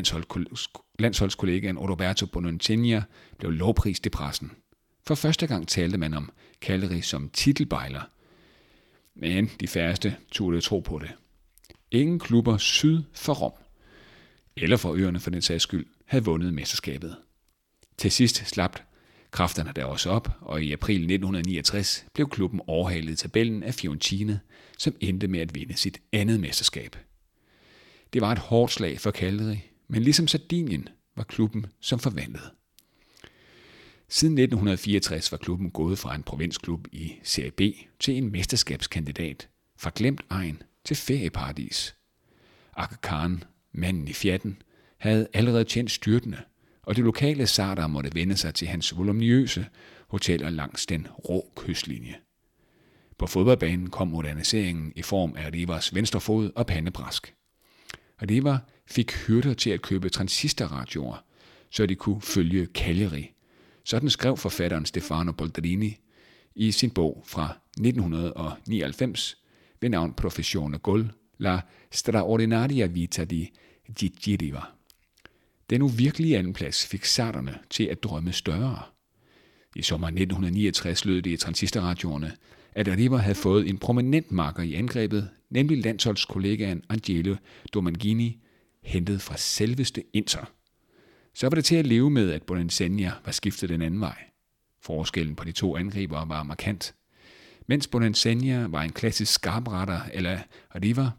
landsholdskollegaen 0.98 1.78
Roberto 1.78 2.26
Bononcenia 2.26 3.02
blev 3.38 3.50
lovprist 3.50 4.06
i 4.06 4.08
pressen. 4.08 4.50
For 5.06 5.14
første 5.14 5.46
gang 5.46 5.68
talte 5.68 5.98
man 5.98 6.14
om 6.14 6.32
Kalleri 6.60 7.00
som 7.00 7.30
titelbejler, 7.30 8.02
men 9.14 9.50
de 9.60 9.68
færreste 9.68 10.16
turde 10.32 10.60
tro 10.60 10.80
på 10.80 10.98
det. 10.98 11.10
Ingen 11.90 12.18
klubber 12.18 12.58
syd 12.58 13.02
for 13.12 13.34
Rom, 13.34 13.52
eller 14.56 14.76
for 14.76 14.94
øerne 14.94 15.20
for 15.20 15.30
den 15.30 15.42
sags 15.42 15.62
skyld, 15.62 15.86
havde 16.06 16.24
vundet 16.24 16.54
mesterskabet. 16.54 17.16
Til 17.98 18.10
sidst 18.10 18.36
slap 18.36 18.80
kræfterne 19.30 19.72
der 19.76 19.84
også 19.84 20.10
op, 20.10 20.28
og 20.40 20.62
i 20.62 20.72
april 20.72 20.96
1969 20.96 22.06
blev 22.14 22.28
klubben 22.28 22.60
overhalet 22.66 23.12
i 23.12 23.16
tabellen 23.16 23.62
af 23.62 23.74
Fiorentina, 23.74 24.38
som 24.78 24.96
endte 25.00 25.28
med 25.28 25.40
at 25.40 25.54
vinde 25.54 25.76
sit 25.76 26.00
andet 26.12 26.40
mesterskab. 26.40 26.96
Det 28.12 28.20
var 28.20 28.32
et 28.32 28.38
hårdt 28.38 28.72
slag 28.72 29.00
for 29.00 29.10
Cagliari, 29.10 29.60
men 29.88 30.02
ligesom 30.02 30.28
Sardinien 30.28 30.88
var 31.16 31.24
klubben 31.24 31.66
som 31.80 31.98
forvandlet. 31.98 32.50
Siden 34.14 34.38
1964 34.38 35.32
var 35.32 35.38
klubben 35.38 35.70
gået 35.70 35.98
fra 35.98 36.14
en 36.14 36.22
provinsklub 36.22 36.88
i 36.92 37.12
Serie 37.22 37.50
B 37.50 37.60
til 38.00 38.16
en 38.16 38.32
mesterskabskandidat, 38.32 39.48
fra 39.78 39.90
glemt 39.94 40.20
egen 40.30 40.62
til 40.84 40.96
ferieparadis. 40.96 41.96
Akka 42.76 42.96
Khan, 43.02 43.44
manden 43.72 44.08
i 44.08 44.12
fjatten, 44.12 44.62
havde 44.98 45.28
allerede 45.32 45.64
tjent 45.64 45.90
styrtende, 45.90 46.38
og 46.82 46.96
det 46.96 47.04
lokale 47.04 47.46
sardar 47.46 47.86
måtte 47.86 48.14
vende 48.14 48.36
sig 48.36 48.54
til 48.54 48.68
hans 48.68 48.96
voluminøse 48.96 49.66
hoteller 50.08 50.50
langs 50.50 50.86
den 50.86 51.06
rå 51.10 51.52
kystlinje. 51.56 52.14
På 53.18 53.26
fodboldbanen 53.26 53.90
kom 53.90 54.08
moderniseringen 54.08 54.92
i 54.96 55.02
form 55.02 55.34
af 55.36 55.52
Rivas 55.52 55.94
venstrefod 55.94 56.50
og 56.56 56.66
pandebræsk. 56.66 57.34
Riva 58.30 58.58
fik 58.86 59.12
hyrder 59.12 59.54
til 59.54 59.70
at 59.70 59.82
købe 59.82 60.08
transistorradioer, 60.08 61.24
så 61.70 61.86
de 61.86 61.94
kunne 61.94 62.22
følge 62.22 62.68
Cagliari. 62.74 63.32
Sådan 63.84 64.10
skrev 64.10 64.36
forfatteren 64.36 64.86
Stefano 64.86 65.32
Boldrini 65.32 65.98
i 66.54 66.70
sin 66.70 66.90
bog 66.90 67.22
fra 67.26 67.58
1999 67.78 69.36
ved 69.80 69.90
navn 69.90 70.12
Professione 70.12 70.78
Gol, 70.78 71.12
La 71.38 71.60
straordinaria 71.90 72.86
vita 72.86 73.24
di 73.24 73.50
Gigiriva. 73.96 74.62
Den 75.70 75.82
uvirkelige 75.82 76.38
andenplads 76.38 76.86
fik 76.86 77.04
sarterne 77.04 77.58
til 77.70 77.84
at 77.84 78.02
drømme 78.02 78.32
større. 78.32 78.82
I 79.76 79.82
sommer 79.82 80.06
1969 80.06 81.04
lød 81.04 81.22
det 81.22 81.30
i 81.30 81.36
transistorradioerne, 81.36 82.36
at 82.72 82.88
Riva 82.88 83.16
havde 83.16 83.34
fået 83.34 83.68
en 83.68 83.78
prominent 83.78 84.32
marker 84.32 84.62
i 84.62 84.74
angrebet, 84.74 85.30
nemlig 85.50 85.84
landsholdskollegaen 85.84 86.82
Angelo 86.88 87.36
Domangini, 87.74 88.38
hentet 88.82 89.22
fra 89.22 89.36
selveste 89.36 90.02
Inter. 90.12 90.50
Så 91.34 91.46
var 91.46 91.54
det 91.54 91.64
til 91.64 91.76
at 91.76 91.86
leve 91.86 92.10
med, 92.10 92.30
at 92.30 92.42
Bonansenia 92.42 93.12
var 93.24 93.32
skiftet 93.32 93.68
den 93.68 93.82
anden 93.82 94.00
vej. 94.00 94.24
Forskellen 94.80 95.36
på 95.36 95.44
de 95.44 95.52
to 95.52 95.76
angribere 95.76 96.28
var 96.28 96.42
markant. 96.42 96.94
Mens 97.66 97.86
Bonansenia 97.86 98.66
var 98.66 98.82
en 98.82 98.92
klassisk 98.92 99.32
skarpretter 99.32 100.00
eller 100.12 100.38
river, 100.82 101.10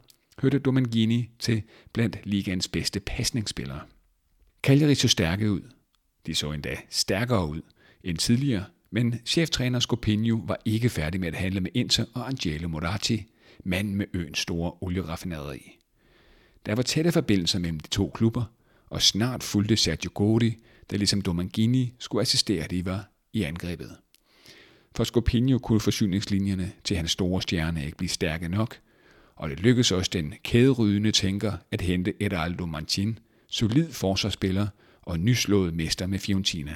hørte 0.41 0.60
Domangini 0.60 1.29
til 1.39 1.62
blandt 1.93 2.20
ligaens 2.24 2.67
bedste 2.67 3.00
pasningsspillere. 3.00 3.82
Cagliari 4.63 4.96
så 4.96 5.08
stærke 5.08 5.51
ud. 5.51 5.62
De 6.25 6.36
så 6.36 6.51
endda 6.51 6.77
stærkere 6.89 7.48
ud 7.48 7.62
end 8.03 8.17
tidligere, 8.17 8.65
men 8.91 9.20
cheftræner 9.25 9.79
Scopinio 9.79 10.41
var 10.48 10.58
ikke 10.65 10.89
færdig 10.89 11.20
med 11.20 11.27
at 11.27 11.36
handle 11.36 11.62
med 11.62 11.72
Inter 11.74 12.05
og 12.13 12.27
Angelo 12.27 12.67
Moratti, 12.67 13.25
manden 13.63 13.96
med 13.96 14.05
øens 14.13 14.39
store 14.39 14.72
olieraffinaderi. 14.82 15.79
Der 16.65 16.75
var 16.75 16.84
tætte 16.84 17.12
forbindelser 17.12 17.60
mellem 17.60 17.79
de 17.79 17.88
to 17.88 18.12
klubber, 18.15 18.43
og 18.93 19.01
snart 19.01 19.43
fulgte 19.43 19.77
Sergio 19.77 20.12
Gori, 20.13 20.55
der 20.89 20.97
ligesom 20.97 21.21
Domangini 21.21 21.93
skulle 22.00 22.21
assistere 22.21 22.67
Riva 22.71 23.00
i 23.33 23.43
angrebet. 23.43 23.97
For 24.95 25.03
Scopinio 25.03 25.59
kunne 25.59 25.79
forsyningslinjerne 25.79 26.71
til 26.83 26.97
hans 26.97 27.12
store 27.12 27.41
stjerne 27.41 27.85
ikke 27.85 27.97
blive 27.97 28.09
stærke 28.09 28.50
nok, 28.50 28.79
og 29.35 29.50
det 29.50 29.59
lykkedes 29.59 29.91
også 29.91 30.09
den 30.13 30.33
kæderydende 30.43 31.12
tænker 31.12 31.53
at 31.71 31.81
hente 31.81 32.23
Eraldo 32.23 32.65
Manchin, 32.65 33.19
solid 33.47 33.91
forsvarsspiller 33.91 34.67
og 35.01 35.19
nyslået 35.19 35.73
mester 35.73 36.07
med 36.07 36.19
Fiorentina. 36.19 36.75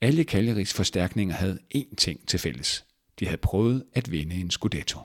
Alle 0.00 0.22
Cagliaris 0.24 0.74
forstærkninger 0.74 1.34
havde 1.34 1.58
én 1.74 1.94
ting 1.94 2.28
til 2.28 2.38
fælles. 2.38 2.84
De 3.20 3.24
havde 3.24 3.38
prøvet 3.38 3.84
at 3.94 4.10
vinde 4.10 4.36
en 4.36 4.50
Scudetto. 4.50 4.98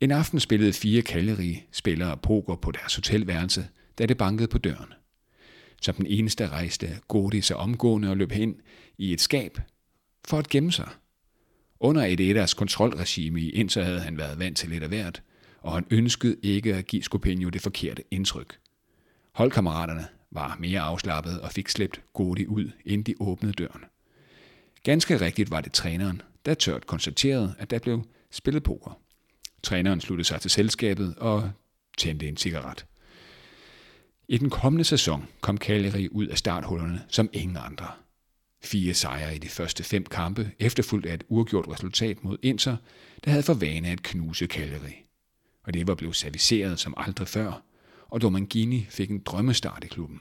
En 0.00 0.10
aften 0.10 0.40
spillede 0.40 0.72
fire 0.72 1.02
Cagliari-spillere 1.02 2.16
poker 2.16 2.56
på 2.56 2.70
deres 2.70 2.94
hotelværelse, 2.94 3.68
da 3.98 4.06
det 4.06 4.16
bankede 4.16 4.48
på 4.48 4.58
døren. 4.58 4.92
Som 5.84 5.94
den 5.94 6.06
eneste 6.06 6.48
rejste 6.48 6.98
Godi 7.08 7.40
sig 7.40 7.56
omgående 7.56 8.10
og 8.10 8.16
løb 8.16 8.32
hen 8.32 8.60
i 8.98 9.12
et 9.12 9.20
skab 9.20 9.58
for 10.24 10.38
at 10.38 10.48
gemme 10.48 10.72
sig. 10.72 10.88
Under 11.80 12.04
et 12.04 12.20
etters 12.20 12.54
kontrolregime 12.54 13.40
i 13.40 13.50
Inter 13.50 13.82
havde 13.82 14.00
han 14.00 14.18
været 14.18 14.38
vant 14.38 14.56
til 14.56 14.68
lidt 14.68 14.82
af 14.82 14.88
hvert, 14.88 15.22
og 15.60 15.72
han 15.72 15.86
ønskede 15.90 16.36
ikke 16.42 16.74
at 16.74 16.86
give 16.86 17.02
Scopinio 17.02 17.48
det 17.48 17.60
forkerte 17.60 18.02
indtryk. 18.10 18.58
Holdkammeraterne 19.32 20.06
var 20.30 20.56
mere 20.60 20.80
afslappet 20.80 21.40
og 21.40 21.52
fik 21.52 21.68
slæbt 21.68 22.00
Godi 22.12 22.46
ud, 22.46 22.70
inden 22.84 23.02
de 23.02 23.14
åbnede 23.20 23.52
døren. 23.52 23.84
Ganske 24.82 25.20
rigtigt 25.20 25.50
var 25.50 25.60
det 25.60 25.72
træneren, 25.72 26.22
der 26.46 26.54
tørt 26.54 26.86
konstaterede, 26.86 27.54
at 27.58 27.70
der 27.70 27.78
blev 27.78 28.02
spillet 28.30 28.62
poker. 28.62 29.00
Træneren 29.62 30.00
sluttede 30.00 30.28
sig 30.28 30.40
til 30.40 30.50
selskabet 30.50 31.14
og 31.16 31.50
tændte 31.98 32.28
en 32.28 32.36
cigaret. 32.36 32.86
I 34.28 34.38
den 34.38 34.50
kommende 34.50 34.84
sæson 34.84 35.28
kom 35.40 35.58
Cagliari 35.58 36.08
ud 36.08 36.26
af 36.26 36.38
starthullerne 36.38 37.02
som 37.08 37.28
ingen 37.32 37.56
andre. 37.56 37.86
Fire 38.62 38.94
sejre 38.94 39.34
i 39.34 39.38
de 39.38 39.48
første 39.48 39.84
fem 39.84 40.04
kampe, 40.04 40.50
efterfulgt 40.58 41.06
af 41.06 41.14
et 41.14 41.24
uafgjort 41.28 41.68
resultat 41.68 42.24
mod 42.24 42.38
Inter, 42.42 42.76
der 43.24 43.30
havde 43.30 43.42
for 43.42 43.54
vane 43.54 43.88
at 43.88 44.02
knuse 44.02 44.46
Cagliari. 44.46 45.04
Og 45.62 45.74
det 45.74 45.86
var 45.86 45.94
blevet 45.94 46.16
serviceret 46.16 46.80
som 46.80 46.94
aldrig 46.96 47.28
før, 47.28 47.62
og 48.08 48.22
Domangini 48.22 48.86
fik 48.90 49.10
en 49.10 49.22
drømmestart 49.26 49.84
i 49.84 49.88
klubben. 49.88 50.18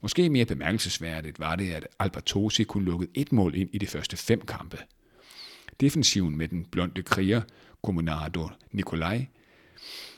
Måske 0.00 0.30
mere 0.30 0.44
bemærkelsesværdigt 0.44 1.38
var 1.38 1.56
det, 1.56 1.70
at 1.70 1.86
Albertosi 1.98 2.64
kunne 2.64 2.84
lukke 2.84 3.08
et 3.14 3.32
mål 3.32 3.54
ind 3.54 3.70
i 3.72 3.78
de 3.78 3.86
første 3.86 4.16
fem 4.16 4.40
kampe. 4.40 4.78
Defensiven 5.80 6.36
med 6.36 6.48
den 6.48 6.64
blonde 6.64 7.02
kriger, 7.02 7.40
Comunardo 7.84 8.48
Nicolai, 8.72 9.26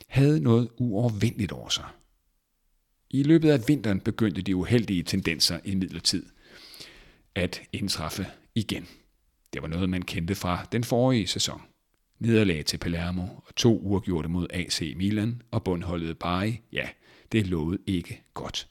havde 0.07 0.41
noget 0.41 0.69
uovervindeligt 0.77 1.53
over 1.53 1.69
sig. 1.69 1.85
I 3.11 3.23
løbet 3.23 3.50
af 3.50 3.69
vinteren 3.69 4.00
begyndte 4.00 4.43
de 4.43 4.57
uheldige 4.57 5.02
tendenser 5.02 5.59
i 5.64 5.75
midlertid 5.75 6.26
at 7.35 7.62
indtræffe 7.73 8.26
igen. 8.55 8.87
Det 9.52 9.62
var 9.62 9.69
noget, 9.69 9.90
man 9.90 10.02
kendte 10.02 10.35
fra 10.35 10.67
den 10.73 10.85
forrige 10.85 11.26
sæson. 11.26 11.62
Nederlag 12.19 12.64
til 12.64 12.79
Palermo 12.79 13.23
og 13.23 13.55
to 13.57 13.79
uafgjorte 13.79 14.29
mod 14.29 14.47
AC 14.50 14.93
Milan 14.97 15.43
og 15.50 15.64
bundholdet 15.64 16.19
Bari, 16.19 16.61
ja, 16.73 16.88
det 17.33 17.47
lovede 17.47 17.79
ikke 17.87 18.23
godt. 18.35 18.69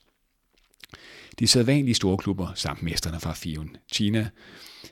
De 1.40 1.48
sædvanlige 1.48 1.96
store 1.96 2.18
klubber 2.18 2.54
samt 2.56 2.84
mesterne 2.84 3.20
fra 3.20 3.36
Kina 3.92 4.30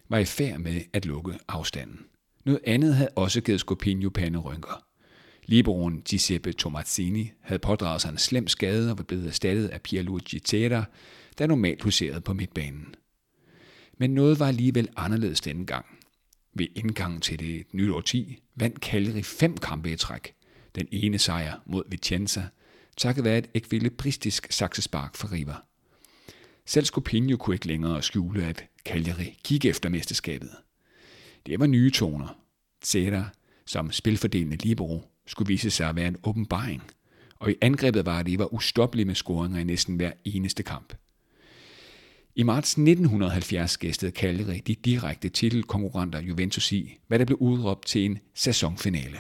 var 0.10 0.18
i 0.18 0.26
færd 0.26 0.60
med 0.60 0.82
at 0.94 1.06
lukke 1.06 1.40
afstanden. 1.48 2.06
Noget 2.46 2.62
andet 2.66 2.96
havde 2.96 3.10
også 3.16 3.42
givet 3.42 3.60
Scopinio 3.60 4.10
panderynker. 4.10 4.87
Liberoen 5.50 6.02
Giuseppe 6.02 6.54
Tomazzini 6.54 7.32
havde 7.42 7.60
pådraget 7.60 8.02
sig 8.02 8.10
en 8.10 8.18
slem 8.18 8.48
skade 8.48 8.92
og 8.92 8.98
var 8.98 9.04
blevet 9.04 9.28
erstattet 9.28 9.68
af 9.68 9.82
Pierluigi 9.82 10.40
Tera, 10.40 10.84
der 11.38 11.48
normalt 11.48 11.84
huserede 11.84 12.22
på 12.22 12.34
midtbanen. 12.34 12.96
Men 13.98 14.10
noget 14.10 14.40
var 14.40 14.48
alligevel 14.48 14.90
anderledes 14.96 15.42
denne 15.42 15.66
gang. 15.66 15.86
Ved 16.54 16.68
indgangen 16.76 17.22
til 17.22 17.40
det 17.40 17.64
nye 17.72 17.94
årti 17.94 18.44
vandt 18.56 18.80
Cagliari 18.80 19.24
fem 19.24 19.58
kampe 19.58 19.92
i 19.92 19.96
træk. 19.96 20.34
Den 20.76 20.88
ene 20.92 21.20
sejr 21.20 21.60
mod 21.66 21.84
Vicenza, 21.90 22.44
takket 22.98 23.24
være 23.24 23.38
et 23.38 23.50
ekvilibristisk 23.54 24.48
saksespark 24.52 25.16
for 25.16 25.32
Riva. 25.32 25.56
Selv 26.66 26.86
Scopinio 26.86 27.38
kunne 27.38 27.56
ikke 27.56 27.68
længere 27.68 28.04
skjule, 28.04 28.46
at 28.46 28.66
Cagliari 28.86 29.40
gik 29.44 29.66
efter 29.66 29.90
mesterskabet. 29.90 30.50
Det 31.46 31.60
var 31.60 31.68
nye 31.68 31.92
toner. 31.92 32.40
Zeta, 32.84 33.24
som 33.66 33.92
spilfordelende 33.92 34.56
libero, 34.56 35.04
skulle 35.28 35.48
vise 35.48 35.72
sig 35.72 35.90
at 35.90 35.96
være 35.96 36.08
en 36.08 36.18
åbenbaring, 36.24 36.84
og 37.36 37.52
i 37.52 37.56
angrebet 37.62 38.06
var 38.06 38.24
det 38.24 38.40
var 38.40 38.54
ustoppelige 38.54 39.06
med 39.06 39.16
scoringer 39.16 39.60
i 39.60 39.64
næsten 39.64 39.96
hver 39.96 40.12
eneste 40.26 40.64
kamp. 40.64 40.94
I 42.36 42.44
marts 42.44 42.72
1970 42.72 43.78
gæstede 43.78 44.12
Cagliari 44.12 44.60
de 44.60 44.76
direkte 44.76 45.30
titelkonkurrenter 45.30 46.22
Juventus 46.22 46.72
i, 46.72 46.98
hvad 47.08 47.20
der 47.20 47.26
blev 47.26 47.38
udråbt 47.42 47.86
til 47.86 48.06
en 48.06 48.20
sæsonfinale. 48.34 49.18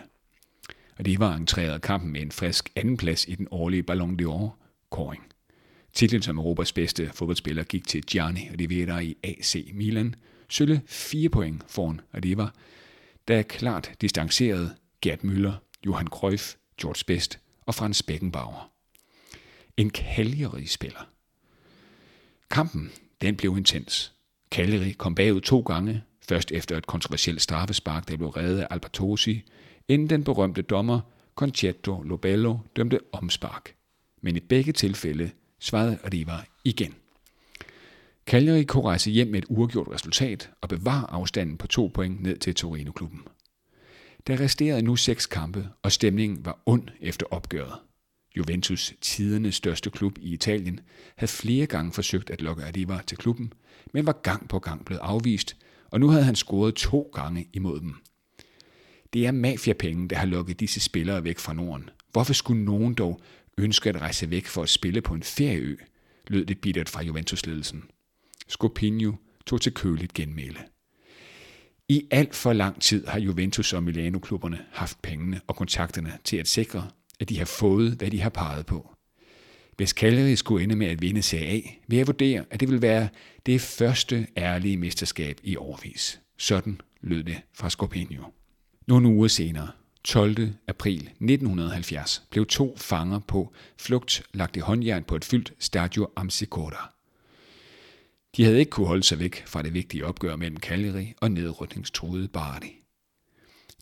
Og 0.98 1.06
de 1.06 1.20
var 1.20 1.36
entreret 1.36 1.82
kampen 1.82 2.12
med 2.12 2.22
en 2.22 2.32
frisk 2.32 2.70
andenplads 2.76 3.26
i 3.28 3.36
den 3.36 3.48
årlige 3.52 3.84
Ballon 3.84 4.20
d'Or 4.22 4.50
kåring. 4.89 5.24
Titlen 5.93 6.22
som 6.22 6.38
Europas 6.38 6.74
bedste 6.74 7.10
fodboldspiller 7.13 7.63
gik 7.63 7.88
til 7.88 8.04
Gianni 8.04 8.50
Rivera 8.60 9.00
i 9.00 9.15
AC 9.24 9.56
Milan, 9.74 10.15
sølle 10.50 10.82
fire 10.86 11.30
point 11.30 11.63
foran 11.67 12.02
Rivera, 12.15 12.52
der 13.28 13.41
klart 13.41 13.91
distancerede 14.02 14.76
Gerd 15.02 15.24
Müller, 15.24 15.66
Johan 15.85 16.07
Cruyff, 16.07 16.55
George 16.81 17.03
Best 17.07 17.39
og 17.65 17.75
Franz 17.75 18.03
Beckenbauer. 18.03 18.71
En 19.77 19.89
Cagliari-spiller. 19.89 21.09
Kampen 22.49 22.91
den 23.21 23.35
blev 23.35 23.57
intens. 23.57 24.13
Cagliari 24.51 24.91
kom 24.91 25.15
bagud 25.15 25.41
to 25.41 25.59
gange, 25.59 26.03
først 26.29 26.51
efter 26.51 26.77
et 26.77 26.87
kontroversielt 26.87 27.41
straffespark, 27.41 28.07
der 28.07 28.17
blev 28.17 28.29
reddet 28.29 28.59
af 28.59 28.67
Albertosi, 28.69 29.43
inden 29.87 30.09
den 30.09 30.23
berømte 30.23 30.61
dommer 30.61 30.99
Concetto 31.35 32.01
Lobello 32.01 32.57
dømte 32.75 32.99
omspark. 33.11 33.75
Men 34.21 34.35
i 34.35 34.39
begge 34.39 34.73
tilfælde 34.73 35.31
svarede 35.59 35.99
Riva 36.13 36.43
igen. 36.63 36.95
Cagliari 38.25 38.63
kunne 38.63 38.83
rejse 38.83 39.11
hjem 39.11 39.27
med 39.27 39.39
et 39.39 39.45
uafgjort 39.49 39.87
resultat 39.91 40.49
og 40.61 40.69
bevare 40.69 41.11
afstanden 41.11 41.57
på 41.57 41.67
to 41.67 41.91
point 41.93 42.21
ned 42.21 42.37
til 42.37 42.55
Torino-klubben. 42.55 43.21
Der 44.27 44.39
resterede 44.39 44.81
nu 44.81 44.95
seks 44.95 45.25
kampe, 45.25 45.69
og 45.83 45.91
stemningen 45.91 46.45
var 46.45 46.59
ond 46.65 46.87
efter 47.01 47.25
opgøret. 47.31 47.79
Juventus, 48.37 48.93
tidernes 49.01 49.55
største 49.55 49.89
klub 49.89 50.17
i 50.17 50.33
Italien, 50.33 50.79
havde 51.15 51.31
flere 51.31 51.65
gange 51.65 51.91
forsøgt 51.91 52.29
at 52.29 52.41
lokke 52.41 52.63
Arriva 52.63 53.01
til 53.07 53.17
klubben, 53.17 53.53
men 53.93 54.05
var 54.05 54.19
gang 54.23 54.49
på 54.49 54.59
gang 54.59 54.85
blevet 54.85 55.01
afvist, 55.01 55.57
og 55.91 55.99
nu 55.99 56.07
havde 56.07 56.23
han 56.23 56.35
scoret 56.35 56.75
to 56.75 57.11
gange 57.13 57.49
imod 57.53 57.79
dem. 57.79 57.95
Det 59.13 59.25
er 59.25 59.31
mafiapenge, 59.31 60.07
der 60.07 60.15
har 60.15 60.25
lukket 60.25 60.59
disse 60.59 60.79
spillere 60.79 61.23
væk 61.23 61.39
fra 61.39 61.53
Norden. 61.53 61.89
Hvorfor 62.11 62.33
skulle 62.33 62.65
nogen 62.65 62.93
dog 62.93 63.21
ønske 63.57 63.89
at 63.89 64.01
rejse 64.01 64.29
væk 64.29 64.45
for 64.45 64.63
at 64.63 64.69
spille 64.69 65.01
på 65.01 65.13
en 65.13 65.23
ferieø, 65.23 65.75
lød 66.27 66.45
det 66.45 66.61
bittert 66.61 66.89
fra 66.89 67.03
Juventus-ledelsen. 67.03 67.83
Scopinio 68.47 69.15
tog 69.45 69.61
til 69.61 69.73
køligt 69.73 70.13
genmæle. 70.13 70.59
I 71.89 72.08
alt 72.12 72.36
for 72.36 72.54
lang 72.54 72.82
tid 72.82 73.08
har 73.08 73.19
Juventus 73.19 73.73
og 73.73 73.84
Milano-klubberne 73.84 74.60
haft 74.71 75.02
pengene 75.02 75.41
og 75.47 75.56
kontakterne 75.56 76.17
til 76.23 76.38
at 76.38 76.47
sikre, 76.47 76.88
at 77.19 77.30
de 77.30 77.38
har 77.38 77.45
fået, 77.45 77.91
hvad 77.91 78.12
de 78.12 78.21
har 78.21 78.30
peget 78.30 78.65
på. 78.65 78.93
Hvis 79.78 79.89
Cagliari 79.89 80.36
skulle 80.36 80.63
ende 80.63 80.76
med 80.76 80.88
at 80.88 81.02
vinde 81.02 81.21
Serie 81.21 81.47
A, 81.47 81.62
vil 81.88 81.97
jeg 81.97 82.08
vurdere, 82.08 82.45
at 82.52 82.60
det 82.60 82.69
vil 82.69 82.82
være 82.82 83.10
det 83.45 83.62
første 83.62 84.28
ærlige 84.38 84.78
mesterskab 84.78 85.39
i 85.43 85.56
årvis. 85.56 86.21
Sådan 86.38 86.82
lød 87.02 87.23
det 87.23 87.41
fra 87.54 87.69
Scorpino. 87.69 88.23
Nogle 88.88 89.08
uger 89.08 89.28
senere, 89.28 89.71
12. 90.04 90.54
april 90.67 91.02
1970, 91.02 92.23
blev 92.30 92.45
to 92.45 92.78
fanger 92.78 93.19
på 93.19 93.54
flugt 93.78 94.23
lagt 94.34 94.58
i 94.58 94.60
håndjern 94.60 95.04
på 95.04 95.15
et 95.15 95.26
fyldt 95.26 95.54
Stadio 95.60 96.08
Amsicora. 96.15 96.96
De 98.35 98.43
havde 98.43 98.59
ikke 98.59 98.69
kunne 98.69 98.87
holde 98.87 99.03
sig 99.03 99.19
væk 99.19 99.43
fra 99.47 99.61
det 99.61 99.73
vigtige 99.73 100.05
opgør 100.05 100.35
mellem 100.35 100.57
Cagliari 100.57 101.13
og 101.21 101.31
nedrykningstruede 101.31 102.27
Bari. 102.27 102.73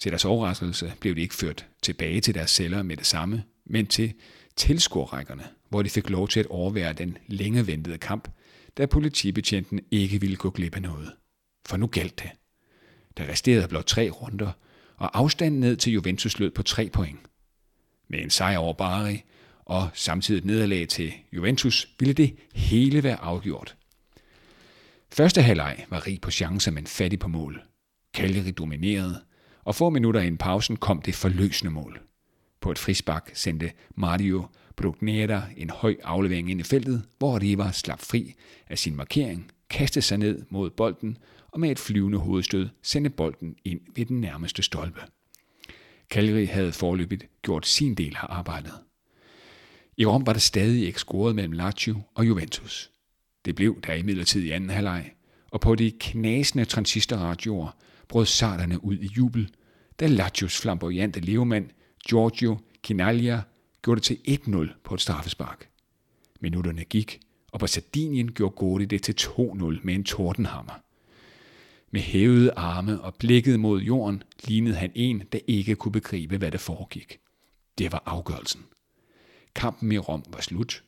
Til 0.01 0.11
deres 0.11 0.25
overraskelse 0.25 0.93
blev 0.99 1.15
de 1.15 1.21
ikke 1.21 1.35
ført 1.35 1.67
tilbage 1.81 2.21
til 2.21 2.33
deres 2.33 2.51
celler 2.51 2.83
med 2.83 2.97
det 2.97 3.05
samme, 3.05 3.43
men 3.65 3.87
til 3.87 4.13
tilskuerrækkerne, 4.55 5.43
hvor 5.69 5.81
de 5.81 5.89
fik 5.89 6.09
lov 6.09 6.27
til 6.27 6.39
at 6.39 6.45
overvære 6.45 6.93
den 6.93 7.17
længe 7.27 7.67
ventede 7.67 7.97
kamp, 7.97 8.29
da 8.77 8.85
politibetjenten 8.85 9.79
ikke 9.91 10.21
ville 10.21 10.35
gå 10.35 10.49
glip 10.49 10.75
af 10.75 10.81
noget. 10.81 11.11
For 11.65 11.77
nu 11.77 11.87
galt 11.87 12.19
det. 12.19 12.31
Der 13.17 13.27
resterede 13.27 13.67
blot 13.67 13.85
tre 13.85 14.09
runder, 14.09 14.51
og 14.97 15.17
afstanden 15.19 15.59
ned 15.59 15.75
til 15.75 15.93
Juventus 15.93 16.39
lød 16.39 16.51
på 16.51 16.63
tre 16.63 16.89
point. 16.89 17.19
Med 18.07 18.19
en 18.19 18.29
sejr 18.29 18.57
over 18.57 18.73
Bari 18.73 19.23
og 19.65 19.89
samtidig 19.93 20.37
et 20.37 20.45
nederlag 20.45 20.87
til 20.87 21.13
Juventus 21.31 21.87
ville 21.99 22.13
det 22.13 22.35
hele 22.53 23.03
være 23.03 23.15
afgjort. 23.15 23.75
Første 25.15 25.41
halvleg 25.41 25.85
var 25.89 26.07
rig 26.07 26.21
på 26.21 26.31
chancer, 26.31 26.71
men 26.71 26.87
fattig 26.87 27.19
på 27.19 27.27
mål. 27.27 27.61
Cagliari 28.13 28.51
dominerede, 28.51 29.23
og 29.63 29.75
få 29.75 29.89
minutter 29.89 30.21
i 30.21 30.35
pausen 30.35 30.77
kom 30.77 31.01
det 31.01 31.15
forløsende 31.15 31.71
mål. 31.71 31.99
På 32.61 32.71
et 32.71 32.79
frisbak 32.79 33.29
sendte 33.33 33.71
Mario 33.95 34.45
Brugnera 34.75 35.41
en 35.57 35.69
høj 35.69 35.95
aflevering 36.03 36.51
ind 36.51 36.59
i 36.59 36.63
feltet, 36.63 37.03
hvor 37.17 37.41
Riva 37.41 37.71
slap 37.71 38.01
fri 38.01 38.33
af 38.67 38.77
sin 38.77 38.95
markering, 38.95 39.51
kastede 39.69 40.05
sig 40.05 40.17
ned 40.17 40.41
mod 40.49 40.69
bolden 40.69 41.17
og 41.51 41.59
med 41.59 41.71
et 41.71 41.79
flyvende 41.79 42.17
hovedstød 42.17 42.69
sendte 42.81 43.09
bolden 43.09 43.55
ind 43.65 43.81
ved 43.95 44.05
den 44.05 44.21
nærmeste 44.21 44.63
stolpe. 44.63 45.01
Cagliari 46.09 46.45
havde 46.45 46.71
forløbigt 46.71 47.25
gjort 47.41 47.67
sin 47.67 47.95
del 47.95 48.15
af 48.15 48.25
arbejdet. 48.29 48.73
I 49.97 50.05
Rom 50.05 50.25
var 50.25 50.33
der 50.33 50.39
stadig 50.39 50.85
ikke 50.85 50.99
scoret 50.99 51.35
mellem 51.35 51.51
Lazio 51.51 52.01
og 52.15 52.27
Juventus. 52.27 52.91
Det 53.45 53.55
blev 53.55 53.81
der 53.81 53.93
imidlertid 53.93 54.43
i 54.43 54.51
anden 54.51 54.69
halvleg, 54.69 55.11
og 55.51 55.61
på 55.61 55.75
de 55.75 55.91
knasende 55.99 56.65
transistorradioer 56.65 57.77
brød 58.07 58.25
sarterne 58.25 58.83
ud 58.83 58.97
i 58.97 59.07
jubel, 59.17 59.49
da 59.99 60.07
Lazios 60.07 60.61
flamboyante 60.61 61.19
levemand 61.19 61.69
Giorgio 62.09 62.57
Kinaglia 62.83 63.41
gjorde 63.81 64.01
det 64.01 64.03
til 64.03 64.39
1-0 64.47 64.67
på 64.83 64.93
et 64.93 65.01
straffespark. 65.01 65.69
Minutterne 66.39 66.83
gik, 66.83 67.19
og 67.51 67.59
på 67.59 67.67
Sardinien 67.67 68.31
gjorde 68.31 68.55
Gordi 68.55 68.85
det 68.85 69.03
til 69.03 69.15
2-0 69.19 69.79
med 69.83 69.95
en 69.95 70.03
tordenhammer. 70.03 70.73
Med 71.91 72.01
hævede 72.01 72.51
arme 72.51 73.01
og 73.01 73.15
blikket 73.15 73.59
mod 73.59 73.81
jorden 73.81 74.23
lignede 74.47 74.75
han 74.75 74.91
en, 74.95 75.23
der 75.31 75.39
ikke 75.47 75.75
kunne 75.75 75.91
begribe, 75.91 76.37
hvad 76.37 76.51
der 76.51 76.57
foregik. 76.57 77.17
Det 77.77 77.91
var 77.91 78.03
afgørelsen. 78.05 78.65
Kampen 79.55 79.91
i 79.91 79.97
Rom 79.97 80.23
var 80.33 80.41
slut. 80.41 80.83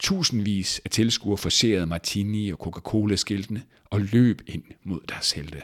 Tusindvis 0.00 0.80
af 0.84 0.90
tilskuere 0.90 1.38
forserede 1.38 1.86
Martini 1.86 2.50
og 2.50 2.58
Coca-Cola-skiltene 2.58 3.62
og 3.84 4.00
løb 4.00 4.42
ind 4.46 4.64
mod 4.82 5.00
deres 5.08 5.32
helte. 5.32 5.62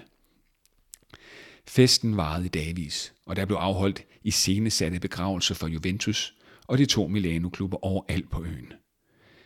Festen 1.69 2.17
varede 2.17 2.47
i 2.47 2.49
dagvis, 2.49 3.15
og 3.27 3.37
der 3.37 3.45
blev 3.45 3.57
afholdt 3.57 4.05
i 4.23 4.31
senesatte 4.31 5.01
begravelser 5.01 5.55
for 5.55 5.67
Juventus 5.67 6.35
og 6.67 6.79
de 6.79 6.87
to 6.87 7.07
Milano-klubber 7.07 7.85
overalt 7.85 8.31
på 8.31 8.45
øen. 8.45 8.73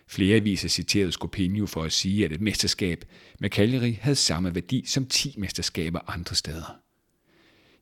Flere 0.06 0.36
aviser 0.36 0.68
citerede 0.68 1.12
Scopinio 1.12 1.66
for 1.66 1.82
at 1.82 1.92
sige, 1.92 2.24
at 2.24 2.32
et 2.32 2.40
mesterskab 2.40 3.04
med 3.40 3.50
Cagliari 3.50 3.92
havde 3.92 4.16
samme 4.16 4.54
værdi 4.54 4.84
som 4.86 5.06
10 5.06 5.34
mesterskaber 5.38 6.00
andre 6.06 6.34
steder. 6.34 6.76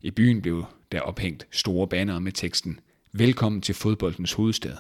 I 0.01 0.11
byen 0.11 0.43
blev 0.43 0.65
der 0.93 1.01
ophængt 1.01 1.47
store 1.51 1.89
bannere 1.89 2.21
med 2.21 2.33
teksten 2.33 2.81
Velkommen 3.13 3.61
til 3.61 3.75
fodboldens 3.75 4.33
hovedstad. 4.33 4.77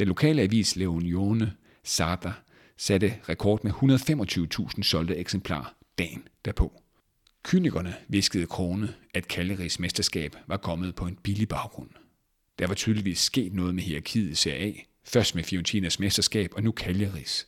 Den 0.00 0.08
lokale 0.08 0.42
avis 0.42 0.76
Leonione 0.76 1.52
Sada 1.84 2.32
satte 2.76 3.18
rekord 3.28 3.64
med 3.64 3.72
125.000 3.72 4.82
solgte 4.82 5.16
eksemplarer 5.16 5.74
dagen 5.98 6.28
derpå. 6.44 6.82
Kynikerne 7.44 7.94
viskede 8.08 8.46
krone, 8.46 8.94
at 9.14 9.28
Kalleris 9.28 9.78
mesterskab 9.78 10.36
var 10.46 10.56
kommet 10.56 10.94
på 10.94 11.06
en 11.06 11.18
billig 11.22 11.48
baggrund. 11.48 11.90
Der 12.58 12.66
var 12.66 12.74
tydeligvis 12.74 13.18
sket 13.18 13.54
noget 13.54 13.74
med 13.74 13.82
hierarkiet 13.82 14.30
i 14.30 14.34
Serie 14.34 14.66
A, 14.66 14.72
først 15.04 15.34
med 15.34 15.44
Fiorentinas 15.44 16.00
mesterskab 16.00 16.52
og 16.56 16.62
nu 16.62 16.72
Kalleris. 16.72 17.46